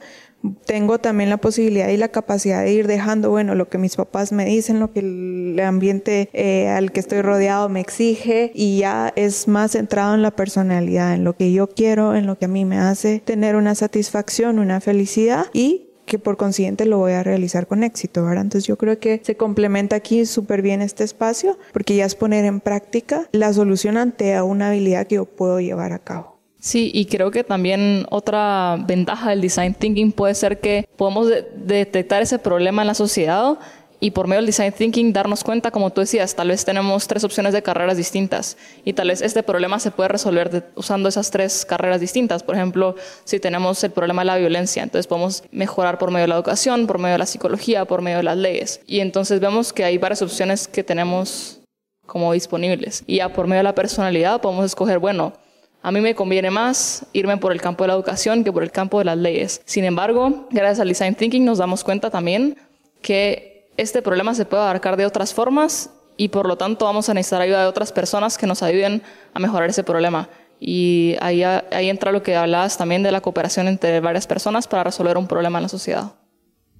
tengo 0.65 0.99
también 0.99 1.29
la 1.29 1.37
posibilidad 1.37 1.87
y 1.89 1.97
la 1.97 2.09
capacidad 2.09 2.63
de 2.63 2.73
ir 2.73 2.87
dejando, 2.87 3.29
bueno, 3.29 3.55
lo 3.55 3.69
que 3.69 3.77
mis 3.77 3.95
papás 3.95 4.31
me 4.31 4.45
dicen, 4.45 4.79
lo 4.79 4.91
que 4.91 4.99
el 4.99 5.59
ambiente 5.59 6.29
eh, 6.33 6.67
al 6.67 6.91
que 6.91 6.99
estoy 6.99 7.21
rodeado 7.21 7.69
me 7.69 7.79
exige 7.79 8.51
y 8.53 8.79
ya 8.79 9.13
es 9.15 9.47
más 9.47 9.71
centrado 9.71 10.15
en 10.15 10.21
la 10.21 10.31
personalidad, 10.31 11.13
en 11.13 11.23
lo 11.23 11.35
que 11.35 11.51
yo 11.53 11.67
quiero, 11.67 12.15
en 12.15 12.25
lo 12.25 12.37
que 12.37 12.45
a 12.45 12.49
mí 12.49 12.65
me 12.65 12.77
hace 12.77 13.19
tener 13.19 13.55
una 13.55 13.75
satisfacción, 13.75 14.59
una 14.59 14.81
felicidad 14.81 15.45
y 15.53 15.89
que 16.05 16.19
por 16.19 16.35
consiguiente 16.35 16.85
lo 16.85 16.97
voy 16.97 17.13
a 17.13 17.23
realizar 17.23 17.65
con 17.65 17.83
éxito, 17.83 18.25
¿verdad? 18.25 18.43
Entonces 18.43 18.67
yo 18.67 18.77
creo 18.77 18.99
que 18.99 19.21
se 19.23 19.37
complementa 19.37 19.95
aquí 19.95 20.25
súper 20.25 20.61
bien 20.61 20.81
este 20.81 21.05
espacio 21.05 21.57
porque 21.71 21.95
ya 21.95 22.05
es 22.05 22.15
poner 22.15 22.43
en 22.43 22.59
práctica 22.59 23.29
la 23.31 23.53
solución 23.53 23.95
ante 23.95 24.39
una 24.41 24.69
habilidad 24.69 25.07
que 25.07 25.15
yo 25.15 25.25
puedo 25.25 25.61
llevar 25.61 25.93
a 25.93 25.99
cabo. 25.99 26.32
Sí, 26.63 26.91
y 26.93 27.08
creo 27.08 27.30
que 27.30 27.43
también 27.43 28.08
otra 28.10 28.78
ventaja 28.88 29.32
del 29.32 29.41
design 29.41 29.73
thinking 29.73 30.13
puede 30.13 30.34
ser 30.34 30.62
que 30.62 30.88
podemos 30.95 31.28
detectar 31.58 32.21
ese 32.21 32.39
problema 32.39 32.84
en 32.84 32.88
la 32.88 32.93
sociedad 32.93 33.60
y 33.99 34.12
por 34.12 34.28
medio 34.28 34.38
del 34.38 34.45
design 34.45 34.71
thinking 34.71 35.12
darnos 35.12 35.43
cuenta, 35.43 35.71
como 35.71 35.89
tú 35.89 35.99
decías, 35.99 36.36
tal 36.36 36.47
vez 36.47 36.63
tenemos 36.63 37.06
tres 37.06 37.26
opciones 37.26 37.52
de 37.52 37.62
carreras 37.63 37.97
distintas 37.97 38.56
y 38.86 38.93
tal 38.93 39.10
vez 39.10 39.21
este 39.21 39.43
problema 39.43 39.78
se 39.78 39.91
puede 39.91 40.08
resolver 40.08 40.71
usando 40.76 41.10
esas 41.10 41.32
tres 41.32 41.65
carreras 41.65 41.99
distintas. 41.99 42.43
Por 42.43 42.56
ejemplo, 42.56 42.95
si 43.26 43.41
tenemos 43.41 43.84
el 43.84 43.91
problema 43.91 44.21
de 44.21 44.28
la 44.28 44.38
violencia, 44.38 44.84
entonces 44.84 45.06
podemos 45.06 45.43
mejorar 45.52 45.97
por 45.97 46.12
medio 46.12 46.23
de 46.23 46.30
la 46.30 46.36
educación, 46.36 46.88
por 46.88 46.97
medio 46.97 47.15
de 47.15 47.19
la 47.19 47.26
psicología, 47.26 47.84
por 47.84 48.02
medio 48.02 48.19
de 48.19 48.23
las 48.23 48.38
leyes. 48.38 48.80
Y 48.88 49.02
entonces 49.02 49.41
vemos 49.41 49.73
que 49.73 49.84
hay 49.84 49.97
varias 49.97 50.21
opciones 50.21 50.69
que 50.69 50.86
tenemos 50.86 51.60
como 52.06 52.32
disponibles. 52.32 53.04
Y 53.06 53.17
ya 53.17 53.34
por 53.34 53.47
medio 53.47 53.60
de 53.60 53.63
la 53.63 53.76
personalidad 53.76 54.39
podemos 54.39 54.63
escoger, 54.63 54.99
bueno, 54.99 55.34
a 55.83 55.91
mí 55.91 55.99
me 55.99 56.15
conviene 56.15 56.49
más 56.49 57.05
irme 57.11 57.37
por 57.37 57.51
el 57.51 57.61
campo 57.61 57.83
de 57.83 57.89
la 57.89 57.93
educación 57.93 58.43
que 58.43 58.51
por 58.51 58.63
el 58.63 58.71
campo 58.71 58.99
de 58.99 59.05
las 59.05 59.17
leyes. 59.17 59.61
Sin 59.65 59.83
embargo, 59.83 60.47
gracias 60.49 60.79
al 60.79 60.87
design 60.87 61.13
thinking 61.13 61.43
nos 61.43 61.57
damos 61.57 61.83
cuenta 61.83 62.09
también 62.09 62.57
que 63.01 63.69
este 63.75 64.01
problema 64.01 64.33
se 64.33 64.45
puede 64.45 64.63
abarcar 64.63 64.95
de 64.95 65.05
otras 65.05 65.33
formas 65.33 65.89
y 66.15 66.29
por 66.29 66.47
lo 66.47 66.57
tanto 66.57 66.85
vamos 66.85 67.09
a 67.09 67.13
necesitar 67.13 67.41
ayuda 67.41 67.61
de 67.61 67.67
otras 67.67 67.91
personas 67.91 68.37
que 68.37 68.47
nos 68.47 68.63
ayuden 68.63 69.01
a 69.33 69.39
mejorar 69.39 69.69
ese 69.69 69.83
problema. 69.83 70.29
Y 70.57 71.17
ahí, 71.19 71.43
entra 71.89 72.13
lo 72.13 72.23
que 72.23 72.37
hablabas 72.37 72.77
también 72.77 73.03
de 73.03 73.11
la 73.11 73.19
cooperación 73.19 73.67
entre 73.67 73.99
varias 73.99 74.25
personas 74.25 74.67
para 74.67 74.85
resolver 74.85 75.17
un 75.17 75.27
problema 75.27 75.59
en 75.59 75.63
la 75.63 75.69
sociedad. 75.69 76.13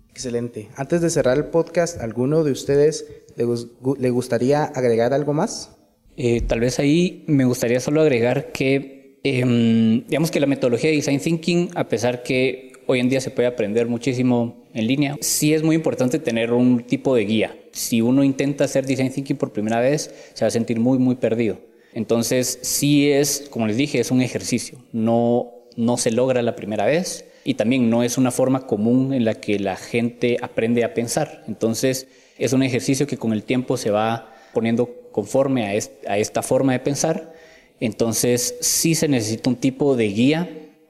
Excelente. 0.10 0.70
Antes 0.78 1.02
de 1.02 1.10
cerrar 1.10 1.36
el 1.38 1.46
podcast, 1.46 2.00
¿alguno 2.00 2.46
de 2.46 2.52
ustedes 2.54 3.06
le, 3.36 4.10
gustaría 4.12 4.64
agregar 4.64 5.14
algo 5.14 5.34
más? 5.34 5.73
Eh, 6.18 6.42
tal 6.42 6.60
vez 6.60 6.80
ahí 6.80 7.24
me 7.28 7.46
gustaría 7.46 7.80
solo 7.80 8.02
agregar 8.02 8.52
que, 8.52 9.20
em, 9.24 10.06
digamos 10.08 10.32
que 10.32 10.40
la 10.40 10.48
metodología 10.48 10.90
de 10.90 10.98
Design 10.98 11.20
Thinking, 11.20 11.70
a 11.76 11.88
pesar 11.88 12.24
que 12.24 12.74
hoy 12.88 13.00
en 13.00 13.10
día 13.10 13.22
se 13.22 13.32
puede 13.32 13.48
aprender 13.48 13.88
muchísimo 13.88 14.64
en 14.74 14.88
línea. 14.88 15.18
Sí 15.22 15.54
es 15.54 15.64
muy 15.64 15.76
importante 15.76 16.20
tener 16.20 16.52
un 16.54 16.84
tipo 16.84 17.16
de 17.16 17.26
guía. 17.26 17.56
Si 17.72 18.02
uno 18.02 18.24
intenta 18.24 18.66
hacer 18.66 18.86
design 18.86 19.12
thinking 19.12 19.38
por 19.38 19.54
primera 19.54 19.80
vez, 19.80 20.14
se 20.34 20.46
va 20.46 20.48
a 20.48 20.52
sentir 20.52 20.80
muy, 20.80 21.00
muy 21.00 21.16
perdido. 21.16 21.60
Entonces, 21.94 22.60
sí 22.62 23.12
es, 23.12 23.48
como 23.50 23.68
les 23.68 23.78
dije, 23.78 24.00
es 24.00 24.12
un 24.12 24.22
ejercicio. 24.22 24.80
No, 24.92 25.52
no 25.76 25.98
se 25.98 26.12
logra 26.12 26.42
la 26.42 26.56
primera 26.56 26.86
vez 26.86 27.26
y 27.44 27.56
también 27.56 27.90
no 27.90 28.04
es 28.04 28.18
una 28.18 28.32
forma 28.32 28.68
común 28.68 29.14
en 29.14 29.26
la 29.26 29.36
que 29.36 29.60
la 29.60 29.76
gente 29.76 30.38
aprende 30.42 30.84
a 30.84 30.94
pensar. 30.94 31.44
Entonces, 31.48 32.08
es 32.38 32.54
un 32.54 32.64
ejercicio 32.64 33.06
que 33.06 33.18
con 33.18 33.32
el 33.32 33.44
tiempo 33.44 33.78
se 33.78 33.92
va 33.92 34.34
poniendo 34.54 35.03
conforme 35.14 35.66
a, 36.08 36.18
esta 36.18 36.42
forma 36.42 36.74
de 36.74 36.82
pensar. 36.82 37.34
Entonces, 37.80 38.58
sí 38.60 38.96
se 38.96 39.08
necesita 39.08 39.50
un 39.50 39.56
tipo 39.56 39.96
de 39.96 40.08
guía 40.10 40.50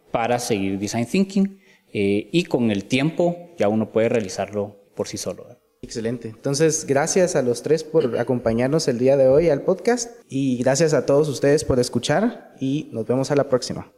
para 0.10 0.40
seguir 0.40 0.80
design 0.80 1.06
thinking 1.06 1.60
eh, 1.94 2.30
y 2.32 2.46
con 2.46 2.72
el 2.72 2.86
tiempo 2.86 3.52
ya 3.60 3.68
uno 3.68 3.92
puede 3.92 4.10
realizarlo 4.10 4.90
por 4.96 5.08
sí 5.08 5.18
solo. 5.18 5.46
Excelente. 5.84 6.30
Entonces, 6.30 6.86
gracias 6.88 7.36
a 7.36 7.42
los 7.42 7.62
tres 7.62 7.84
por 7.84 8.18
acompañarnos 8.18 8.88
el 8.88 8.98
día 8.98 9.18
de 9.18 9.28
hoy 9.28 9.50
al 9.50 9.64
podcast 9.64 10.12
y 10.30 10.58
gracias 10.58 10.94
a 10.94 11.06
todos 11.06 11.28
ustedes 11.28 11.66
por 11.66 11.80
escuchar 11.80 12.56
y 12.60 12.90
nos 12.94 13.06
vemos 13.06 13.32
a 13.32 13.36
la 13.36 13.50
próxima. 13.50 13.92